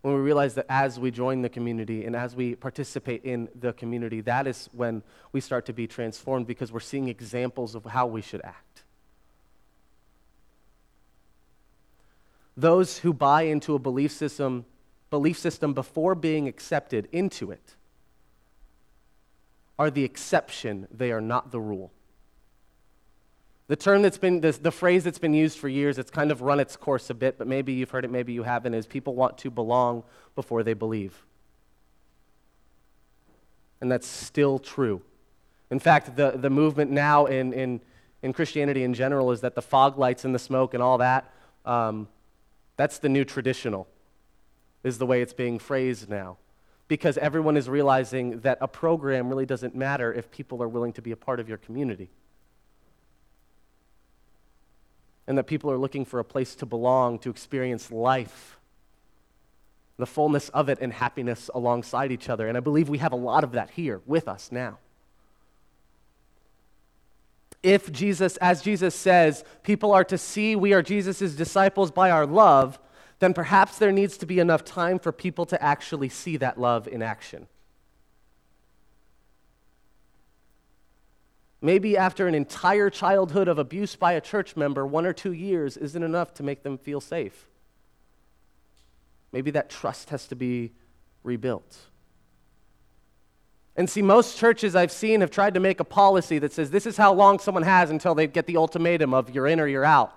When 0.00 0.14
we 0.16 0.20
realize 0.20 0.54
that 0.54 0.66
as 0.68 0.98
we 0.98 1.12
join 1.12 1.42
the 1.42 1.48
community 1.48 2.04
and 2.04 2.16
as 2.16 2.34
we 2.34 2.56
participate 2.56 3.22
in 3.22 3.48
the 3.54 3.72
community, 3.72 4.20
that 4.22 4.48
is 4.48 4.68
when 4.72 5.04
we 5.30 5.40
start 5.40 5.64
to 5.66 5.72
be 5.72 5.86
transformed 5.86 6.48
because 6.48 6.72
we're 6.72 6.80
seeing 6.80 7.06
examples 7.06 7.76
of 7.76 7.84
how 7.84 8.08
we 8.08 8.20
should 8.20 8.40
act. 8.42 8.82
Those 12.56 12.98
who 12.98 13.12
buy 13.12 13.42
into 13.42 13.76
a 13.76 13.78
belief 13.78 14.10
system, 14.10 14.64
belief 15.08 15.38
system 15.38 15.72
before 15.72 16.16
being 16.16 16.48
accepted 16.48 17.08
into 17.12 17.52
it 17.52 17.76
are 19.82 19.90
the 19.90 20.04
exception, 20.04 20.86
they 20.92 21.10
are 21.10 21.20
not 21.20 21.50
the 21.50 21.58
rule. 21.58 21.90
The 23.66 23.74
term 23.74 24.02
that's 24.02 24.16
been, 24.16 24.40
the, 24.40 24.52
the 24.52 24.70
phrase 24.70 25.02
that's 25.02 25.18
been 25.18 25.34
used 25.34 25.58
for 25.58 25.68
years, 25.68 25.98
it's 25.98 26.10
kind 26.10 26.30
of 26.30 26.40
run 26.40 26.60
its 26.60 26.76
course 26.76 27.10
a 27.10 27.14
bit, 27.14 27.36
but 27.36 27.48
maybe 27.48 27.72
you've 27.72 27.90
heard 27.90 28.04
it, 28.04 28.10
maybe 28.12 28.32
you 28.32 28.44
haven't, 28.44 28.74
is 28.74 28.86
people 28.86 29.16
want 29.16 29.38
to 29.38 29.50
belong 29.50 30.04
before 30.36 30.62
they 30.62 30.72
believe. 30.72 31.24
And 33.80 33.90
that's 33.90 34.06
still 34.06 34.60
true. 34.60 35.02
In 35.68 35.80
fact, 35.80 36.14
the, 36.14 36.30
the 36.30 36.50
movement 36.50 36.92
now 36.92 37.26
in, 37.26 37.52
in, 37.52 37.80
in 38.22 38.32
Christianity 38.32 38.84
in 38.84 38.94
general 38.94 39.32
is 39.32 39.40
that 39.40 39.56
the 39.56 39.62
fog 39.62 39.98
lights 39.98 40.24
and 40.24 40.32
the 40.32 40.38
smoke 40.38 40.74
and 40.74 40.82
all 40.82 40.98
that, 40.98 41.28
um, 41.64 42.06
that's 42.76 42.98
the 42.98 43.08
new 43.08 43.24
traditional, 43.24 43.88
is 44.84 44.98
the 44.98 45.06
way 45.06 45.22
it's 45.22 45.34
being 45.34 45.58
phrased 45.58 46.08
now 46.08 46.36
because 46.92 47.16
everyone 47.16 47.56
is 47.56 47.70
realizing 47.70 48.40
that 48.40 48.58
a 48.60 48.68
program 48.68 49.30
really 49.30 49.46
doesn't 49.46 49.74
matter 49.74 50.12
if 50.12 50.30
people 50.30 50.62
are 50.62 50.68
willing 50.68 50.92
to 50.92 51.00
be 51.00 51.10
a 51.10 51.16
part 51.16 51.40
of 51.40 51.48
your 51.48 51.56
community. 51.56 52.10
And 55.26 55.38
that 55.38 55.44
people 55.44 55.70
are 55.70 55.78
looking 55.78 56.04
for 56.04 56.20
a 56.20 56.24
place 56.24 56.54
to 56.56 56.66
belong, 56.66 57.18
to 57.20 57.30
experience 57.30 57.90
life, 57.90 58.58
the 59.96 60.04
fullness 60.04 60.50
of 60.50 60.68
it, 60.68 60.80
and 60.82 60.92
happiness 60.92 61.48
alongside 61.54 62.12
each 62.12 62.28
other. 62.28 62.46
And 62.46 62.58
I 62.58 62.60
believe 62.60 62.90
we 62.90 62.98
have 62.98 63.12
a 63.12 63.16
lot 63.16 63.42
of 63.42 63.52
that 63.52 63.70
here 63.70 64.02
with 64.04 64.28
us 64.28 64.52
now. 64.52 64.76
If 67.62 67.90
Jesus, 67.90 68.36
as 68.36 68.60
Jesus 68.60 68.94
says, 68.94 69.44
people 69.62 69.92
are 69.92 70.04
to 70.04 70.18
see 70.18 70.56
we 70.56 70.74
are 70.74 70.82
Jesus' 70.82 71.32
disciples 71.32 71.90
by 71.90 72.10
our 72.10 72.26
love, 72.26 72.78
then 73.22 73.32
perhaps 73.32 73.78
there 73.78 73.92
needs 73.92 74.16
to 74.16 74.26
be 74.26 74.40
enough 74.40 74.64
time 74.64 74.98
for 74.98 75.12
people 75.12 75.46
to 75.46 75.62
actually 75.62 76.08
see 76.08 76.36
that 76.38 76.58
love 76.58 76.88
in 76.88 77.02
action. 77.02 77.46
Maybe 81.60 81.96
after 81.96 82.26
an 82.26 82.34
entire 82.34 82.90
childhood 82.90 83.46
of 83.46 83.60
abuse 83.60 83.94
by 83.94 84.14
a 84.14 84.20
church 84.20 84.56
member, 84.56 84.84
one 84.84 85.06
or 85.06 85.12
two 85.12 85.30
years 85.30 85.76
isn't 85.76 86.02
enough 86.02 86.34
to 86.34 86.42
make 86.42 86.64
them 86.64 86.76
feel 86.76 87.00
safe. 87.00 87.46
Maybe 89.30 89.52
that 89.52 89.70
trust 89.70 90.10
has 90.10 90.26
to 90.26 90.34
be 90.34 90.72
rebuilt. 91.22 91.76
And 93.76 93.88
see, 93.88 94.02
most 94.02 94.36
churches 94.36 94.74
I've 94.74 94.90
seen 94.90 95.20
have 95.20 95.30
tried 95.30 95.54
to 95.54 95.60
make 95.60 95.78
a 95.78 95.84
policy 95.84 96.40
that 96.40 96.52
says 96.52 96.72
this 96.72 96.86
is 96.86 96.96
how 96.96 97.12
long 97.12 97.38
someone 97.38 97.62
has 97.62 97.88
until 97.88 98.16
they 98.16 98.26
get 98.26 98.46
the 98.46 98.56
ultimatum 98.56 99.14
of 99.14 99.30
you're 99.30 99.46
in 99.46 99.60
or 99.60 99.68
you're 99.68 99.84
out. 99.84 100.12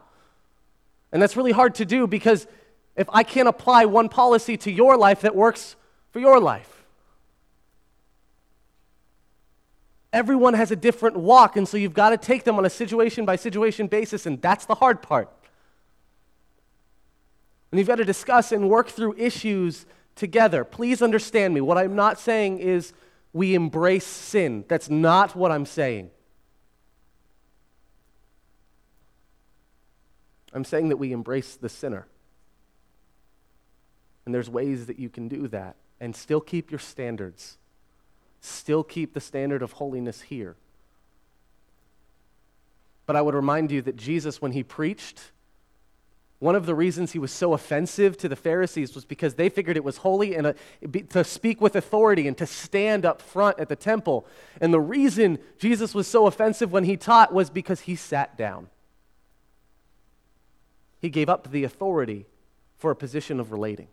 And 1.12 1.22
that's 1.22 1.38
really 1.38 1.52
hard 1.52 1.76
to 1.76 1.86
do 1.86 2.08
because 2.08 2.48
if 2.96 3.10
I 3.12 3.24
can't 3.24 3.48
apply 3.48 3.86
one 3.86 4.10
policy 4.10 4.58
to 4.58 4.72
your 4.72 4.98
life 4.98 5.22
that 5.22 5.36
works 5.36 5.76
for 6.12 6.20
your 6.20 6.40
life? 6.40 6.86
Everyone 10.14 10.54
has 10.54 10.72
a 10.72 10.78
different 10.78 11.18
walk, 11.18 11.58
and 11.58 11.68
so 11.68 11.76
you've 11.76 11.94
got 11.94 12.12
to 12.12 12.18
take 12.18 12.46
them 12.46 12.58
on 12.58 12.66
a 12.66 12.70
situation 12.70 13.26
by 13.26 13.36
situation 13.36 13.88
basis, 13.88 14.26
and 14.26 14.42
that's 14.42 14.66
the 14.66 14.76
hard 14.76 15.02
part. 15.02 15.30
And 17.72 17.80
you've 17.80 17.88
got 17.88 17.98
to 17.98 18.06
discuss 18.06 18.54
and 18.54 18.70
work 18.70 18.88
through 18.88 19.16
issues 19.18 19.86
together. 20.16 20.64
Please 20.64 21.02
understand 21.02 21.54
me. 21.54 21.60
What 21.60 21.78
I'm 21.78 21.96
not 21.96 22.18
saying 22.18 22.60
is 22.60 22.94
we 23.34 23.54
embrace 23.54 24.06
sin. 24.06 24.64
That's 24.70 24.90
not 24.90 25.36
what 25.36 25.52
I'm 25.52 25.66
saying. 25.66 26.12
I'm 30.54 30.64
saying 30.64 30.88
that 30.88 30.96
we 30.96 31.12
embrace 31.12 31.58
the 31.58 31.68
sinner. 31.68 32.08
And 34.26 34.34
there's 34.34 34.50
ways 34.50 34.88
that 34.88 35.00
you 35.00 35.10
can 35.10 35.28
do 35.28 35.48
that 35.50 35.76
and 36.00 36.16
still 36.16 36.42
keep 36.42 36.72
your 36.72 36.80
standards, 36.80 37.58
still 38.42 38.84
keep 38.84 39.14
the 39.14 39.22
standard 39.22 39.62
of 39.62 39.74
holiness 39.74 40.22
here. 40.22 40.56
But 43.06 43.16
I 43.16 43.22
would 43.22 43.36
remind 43.36 43.72
you 43.72 43.82
that 43.84 43.96
Jesus, 43.96 44.42
when 44.42 44.52
he 44.52 44.64
preached, 44.64 45.32
one 46.40 46.56
of 46.56 46.66
the 46.66 46.76
reasons 46.76 47.12
he 47.12 47.20
was 47.20 47.32
so 47.32 47.54
offensive 47.54 48.18
to 48.18 48.28
the 48.28 48.36
Pharisees 48.36 48.94
was 48.94 49.06
because 49.06 49.36
they 49.36 49.48
figured 49.48 49.78
it 49.78 49.84
was 49.84 49.98
holy 49.98 50.36
and 50.36 50.48
uh, 50.48 50.54
a, 50.82 50.88
to 50.88 51.24
speak 51.24 51.62
with 51.62 51.76
authority 51.76 52.28
and 52.28 52.38
to 52.38 52.46
stand 52.46 53.06
up 53.06 53.22
front 53.22 53.60
at 53.60 53.70
the 53.70 53.76
temple. 53.76 54.28
And 54.60 54.74
the 54.74 54.80
reason 54.80 55.40
Jesus 55.58 55.96
was 55.96 56.08
so 56.08 56.28
offensive 56.28 56.72
when 56.72 56.84
he 56.84 56.98
taught 56.98 57.34
was 57.34 57.50
because 57.50 57.82
he 57.82 57.96
sat 57.96 58.38
down. 58.38 58.68
He 61.00 61.10
gave 61.10 61.30
up 61.30 61.52
the 61.52 61.64
authority 61.64 62.26
for 62.78 62.92
a 62.92 62.96
position 62.96 63.40
of 63.40 63.52
relating. 63.52 63.88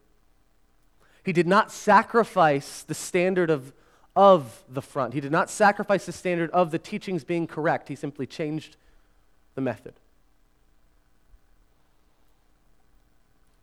He 1.24 1.32
did 1.32 1.46
not 1.46 1.70
sacrifice 1.70 2.82
the 2.82 2.94
standard 2.94 3.50
of, 3.50 3.72
of 4.16 4.64
the 4.68 4.82
front. 4.82 5.14
He 5.14 5.20
did 5.20 5.32
not 5.32 5.50
sacrifice 5.50 6.06
the 6.06 6.12
standard 6.12 6.50
of 6.50 6.70
the 6.70 6.78
teachings 6.78 7.24
being 7.24 7.46
correct. 7.46 7.88
He 7.88 7.94
simply 7.94 8.26
changed 8.26 8.76
the 9.54 9.60
method. 9.60 9.94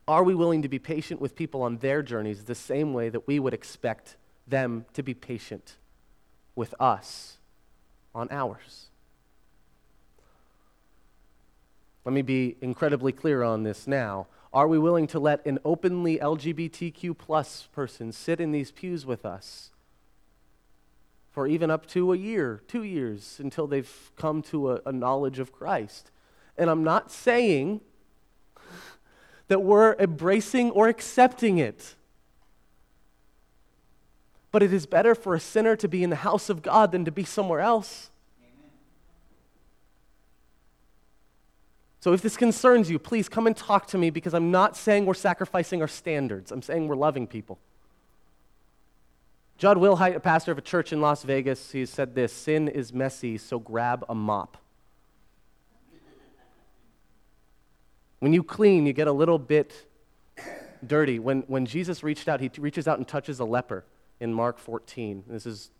Are 0.07 0.23
we 0.23 0.33
willing 0.33 0.63
to 0.63 0.69
be 0.69 0.79
patient 0.79 1.21
with 1.21 1.35
people 1.35 1.61
on 1.61 1.77
their 1.77 2.01
journeys 2.01 2.45
the 2.45 2.55
same 2.55 2.93
way 2.93 3.09
that 3.09 3.27
we 3.27 3.39
would 3.39 3.53
expect 3.53 4.15
them 4.47 4.85
to 4.93 5.03
be 5.03 5.13
patient 5.13 5.75
with 6.55 6.73
us 6.79 7.37
on 8.15 8.27
ours? 8.31 8.87
Let 12.05 12.13
me 12.13 12.23
be 12.23 12.55
incredibly 12.61 13.11
clear 13.11 13.43
on 13.43 13.61
this 13.61 13.85
now. 13.85 14.25
Are 14.51 14.67
we 14.67 14.79
willing 14.79 15.07
to 15.07 15.19
let 15.19 15.45
an 15.45 15.59
openly 15.63 16.17
LGBTQ 16.17 17.17
plus 17.17 17.67
person 17.71 18.11
sit 18.11 18.39
in 18.39 18.51
these 18.51 18.71
pews 18.71 19.05
with 19.05 19.25
us 19.25 19.69
for 21.31 21.45
even 21.45 21.69
up 21.69 21.85
to 21.87 22.11
a 22.11 22.17
year, 22.17 22.63
two 22.67 22.83
years, 22.83 23.37
until 23.39 23.67
they've 23.67 24.11
come 24.15 24.41
to 24.43 24.71
a, 24.71 24.81
a 24.87 24.91
knowledge 24.91 25.37
of 25.37 25.51
Christ? 25.51 26.09
And 26.57 26.69
I'm 26.69 26.83
not 26.83 27.11
saying 27.11 27.81
that 29.49 29.61
we're 29.61 29.93
embracing 29.99 30.71
or 30.71 30.87
accepting 30.87 31.59
it. 31.59 31.95
But 34.51 34.63
it 34.63 34.73
is 34.73 34.87
better 34.87 35.13
for 35.13 35.35
a 35.35 35.39
sinner 35.39 35.75
to 35.75 35.87
be 35.87 36.03
in 36.03 36.09
the 36.09 36.17
house 36.17 36.49
of 36.49 36.63
God 36.63 36.91
than 36.91 37.05
to 37.05 37.11
be 37.11 37.23
somewhere 37.23 37.59
else. 37.59 38.09
So 41.99 42.13
if 42.13 42.21
this 42.21 42.37
concerns 42.37 42.89
you, 42.89 42.97
please 42.97 43.27
come 43.27 43.45
and 43.45 43.55
talk 43.55 43.87
to 43.87 43.97
me 43.97 44.09
because 44.09 44.33
I'm 44.33 44.51
not 44.51 44.77
saying 44.77 45.05
we're 45.05 45.13
sacrificing 45.13 45.81
our 45.81 45.87
standards. 45.87 46.51
I'm 46.51 46.61
saying 46.61 46.87
we're 46.87 46.95
loving 46.95 47.27
people. 47.27 47.59
Jud 49.57 49.75
Wilhite, 49.75 50.15
a 50.15 50.21
pastor 50.21 50.53
of 50.53 50.57
a 50.57 50.61
church 50.61 50.93
in 50.93 51.01
Las 51.01 51.23
Vegas, 51.23 51.71
he 51.71 51.85
said 51.85 52.15
this 52.15 52.31
Sin 52.31 52.69
is 52.69 52.93
messy, 52.93 53.37
so 53.37 53.59
grab 53.59 54.05
a 54.07 54.15
mop. 54.15 54.57
When 58.19 58.31
you 58.31 58.43
clean, 58.43 58.85
you 58.85 58.93
get 58.93 59.07
a 59.07 59.11
little 59.11 59.39
bit 59.39 59.85
dirty. 60.85 61.19
When, 61.19 61.41
when 61.47 61.65
Jesus 61.65 62.03
reached 62.03 62.29
out, 62.29 62.39
he 62.39 62.49
reaches 62.57 62.87
out 62.87 62.97
and 62.97 63.07
touches 63.07 63.39
a 63.41 63.45
leper 63.45 63.83
in 64.21 64.33
Mark 64.33 64.57
14. 64.57 65.25
This 65.27 65.45
is 65.45 65.71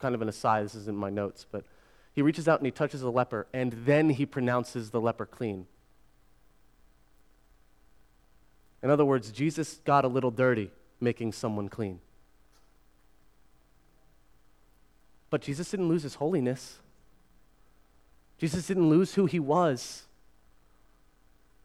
kind 0.00 0.14
of 0.14 0.22
an 0.22 0.28
aside, 0.28 0.64
this 0.64 0.74
is 0.74 0.88
in 0.88 0.96
my 0.96 1.10
notes, 1.10 1.46
but 1.50 1.64
he 2.14 2.22
reaches 2.22 2.48
out 2.48 2.58
and 2.60 2.66
he 2.66 2.72
touches 2.72 3.02
a 3.02 3.10
leper, 3.10 3.46
and 3.52 3.72
then 3.84 4.10
he 4.10 4.26
pronounces 4.26 4.90
the 4.90 5.00
leper 5.00 5.26
clean. 5.26 5.66
In 8.82 8.90
other 8.90 9.04
words, 9.04 9.30
Jesus 9.30 9.80
got 9.84 10.04
a 10.04 10.08
little 10.08 10.30
dirty 10.30 10.70
making 11.00 11.32
someone 11.32 11.68
clean. 11.68 12.00
But 15.28 15.42
Jesus 15.42 15.70
didn't 15.70 15.88
lose 15.88 16.02
his 16.02 16.16
holiness. 16.16 16.78
Jesus 18.38 18.66
didn't 18.66 18.88
lose 18.88 19.14
who 19.14 19.26
he 19.26 19.38
was. 19.38 20.04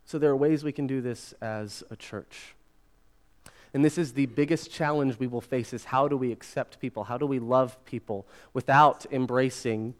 So 0.05 0.19
there 0.19 0.29
are 0.29 0.36
ways 0.36 0.63
we 0.63 0.71
can 0.71 0.86
do 0.86 1.01
this 1.01 1.34
as 1.41 1.84
a 1.89 1.95
church. 1.95 2.53
And 3.73 3.84
this 3.84 3.97
is 3.97 4.13
the 4.13 4.27
biggest 4.27 4.71
challenge 4.71 5.17
we 5.19 5.27
will 5.27 5.41
face 5.41 5.73
is 5.73 5.86
how 5.86 6.08
do 6.08 6.15
we 6.15 6.31
accept 6.31 6.79
people? 6.79 7.05
How 7.05 7.17
do 7.17 7.25
we 7.25 7.39
love 7.39 7.84
people 7.86 8.25
without 8.53 9.05
embracing 9.12 9.95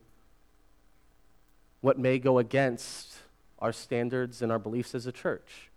what 1.86 2.00
may 2.00 2.18
go 2.18 2.40
against 2.40 3.14
our 3.60 3.72
standards 3.72 4.42
and 4.42 4.52
our 4.52 4.58
beliefs 4.58 4.96
as 4.96 5.06
a 5.06 5.12
church? 5.12 5.70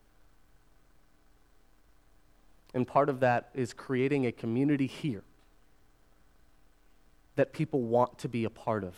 And 2.72 2.88
part 2.88 3.10
of 3.10 3.20
that 3.20 3.50
is 3.52 3.74
creating 3.74 4.24
a 4.24 4.32
community 4.32 4.86
here 4.86 5.22
that 7.36 7.52
people 7.52 7.82
want 7.82 8.16
to 8.20 8.28
be 8.28 8.44
a 8.44 8.50
part 8.50 8.84
of 8.84 8.94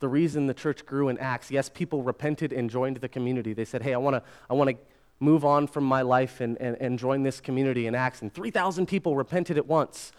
the 0.00 0.08
reason 0.08 0.48
the 0.48 0.54
church 0.54 0.84
grew 0.84 1.08
in 1.08 1.16
Acts. 1.18 1.48
Yes, 1.52 1.68
people 1.68 2.02
repented 2.02 2.52
and 2.52 2.68
joined 2.68 2.96
the 2.96 3.08
community. 3.08 3.52
They 3.52 3.64
said, 3.64 3.82
hey, 3.82 3.94
I 3.94 3.98
want 3.98 4.16
to 4.16 4.22
I 4.50 4.54
wanna 4.54 4.74
move 5.20 5.44
on 5.44 5.68
from 5.68 5.84
my 5.84 6.02
life 6.02 6.40
and, 6.40 6.60
and, 6.60 6.76
and 6.80 6.98
join 6.98 7.22
this 7.22 7.40
community 7.40 7.86
in 7.86 7.94
Acts. 7.94 8.20
And 8.20 8.34
3,000 8.34 8.86
people 8.86 9.14
repented 9.14 9.58
at 9.58 9.66
once. 9.66 10.10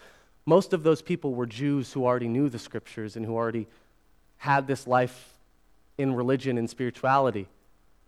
Most 0.46 0.72
of 0.72 0.84
those 0.84 1.02
people 1.02 1.34
were 1.34 1.46
Jews 1.46 1.92
who 1.92 2.06
already 2.06 2.28
knew 2.28 2.48
the 2.48 2.58
scriptures 2.58 3.14
and 3.14 3.26
who 3.26 3.34
already 3.34 3.68
had 4.38 4.66
this 4.66 4.86
life 4.86 5.37
in 5.98 6.14
religion 6.14 6.56
and 6.56 6.70
spirituality. 6.70 7.48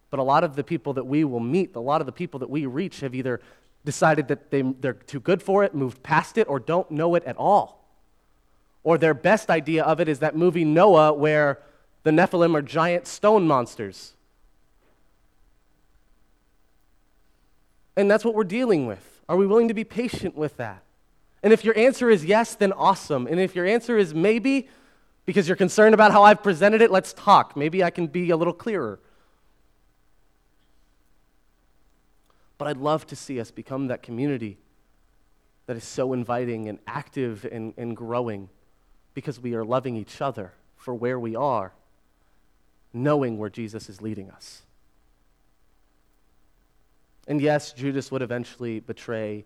But 0.09 0.21
a 0.21 0.23
lot 0.23 0.45
of 0.45 0.57
the 0.57 0.65
people 0.65 0.95
that 0.95 1.05
we 1.05 1.25
will 1.25 1.41
meet, 1.41 1.75
a 1.77 1.81
lot 1.81 2.01
of 2.01 2.07
the 2.07 2.13
people 2.13 2.41
that 2.41 2.51
we 2.51 2.67
reach, 2.67 3.01
have 3.01 3.15
either 3.15 3.41
decided 3.85 4.29
that 4.29 4.51
they, 4.51 4.63
they're 4.63 4.95
too 4.95 5.21
good 5.21 5.43
for 5.43 5.65
it, 5.65 5.75
moved 5.75 6.03
past 6.03 6.39
it, 6.39 6.49
or 6.49 6.59
don't 6.59 6.91
know 6.91 7.15
it 7.15 7.25
at 7.25 7.37
all. 7.37 7.85
Or 8.83 8.97
their 8.97 9.15
best 9.15 9.51
idea 9.51 9.85
of 9.85 10.01
it 10.01 10.09
is 10.09 10.21
that 10.21 10.37
movie 10.37 10.65
Noah, 10.65 11.13
where 11.13 11.61
the 12.03 12.11
Nephilim 12.11 12.55
are 12.55 12.63
giant 12.63 13.07
stone 13.07 13.47
monsters. 13.47 14.15
And 17.97 18.11
that's 18.11 18.25
what 18.25 18.35
we're 18.35 18.45
dealing 18.45 18.87
with. 18.87 19.21
Are 19.29 19.37
we 19.37 19.47
willing 19.47 19.69
to 19.69 19.75
be 19.75 19.85
patient 19.85 20.37
with 20.37 20.57
that? 20.57 20.83
And 21.43 21.53
if 21.53 21.65
your 21.65 21.77
answer 21.77 22.11
is 22.11 22.25
yes, 22.25 22.55
then 22.55 22.73
awesome. 22.73 23.27
And 23.27 23.39
if 23.41 23.55
your 23.55 23.67
answer 23.67 23.97
is 23.97 24.15
maybe, 24.15 24.69
because 25.27 25.47
you're 25.49 25.57
concerned 25.57 25.95
about 25.95 26.13
how 26.13 26.23
I've 26.23 26.43
presented 26.43 26.83
it, 26.83 26.91
let's 26.91 27.13
talk. 27.13 27.57
Maybe 27.57 27.85
I 27.85 27.91
can 27.91 28.07
be 28.07 28.31
a 28.31 28.37
little 28.37 28.53
clearer. 28.53 28.99
But 32.59 32.69
I'd 32.69 32.77
love 32.77 33.07
to 33.07 33.17
see 33.17 33.41
us 33.41 33.51
become 33.51 33.87
that 33.87 34.03
community 34.03 34.59
that 35.67 35.77
is 35.77 35.85
so 35.85 36.13
inviting 36.13 36.69
and 36.69 36.79
active 36.87 37.47
and, 37.51 37.73
and 37.77 37.97
growing 37.97 38.49
because 39.15 39.41
we 39.41 39.55
are 39.55 39.65
loving 39.65 39.97
each 39.97 40.21
other 40.21 40.53
for 40.77 40.95
where 40.95 41.19
we 41.19 41.37
are, 41.37 41.73
knowing 42.93 43.39
where 43.39 43.51
Jesus 43.51 43.89
is 43.89 44.03
leading 44.03 44.31
us. 44.31 44.63
And 47.29 47.41
yes, 47.41 47.73
Judas 47.73 48.11
would 48.11 48.23
eventually 48.23 48.81
betray 48.81 49.45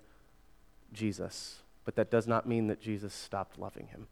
Jesus, 0.92 1.58
but 1.84 1.96
that 1.96 2.10
does 2.10 2.26
not 2.26 2.48
mean 2.48 2.68
that 2.68 2.80
Jesus 2.80 3.12
stopped 3.12 3.58
loving 3.58 3.88
him. 3.88 4.06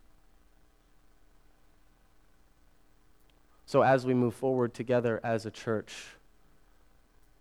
So, 3.66 3.82
as 3.82 4.04
we 4.04 4.14
move 4.14 4.34
forward 4.34 4.74
together 4.74 5.20
as 5.22 5.46
a 5.46 5.50
church, 5.50 6.16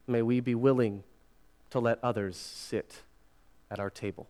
may 0.08 0.22
we 0.22 0.40
be 0.40 0.56
willing 0.56 1.04
to 1.72 1.80
let 1.80 2.00
others 2.04 2.38
sit 2.38 3.02
at 3.70 3.80
our 3.80 3.90
table. 3.90 4.28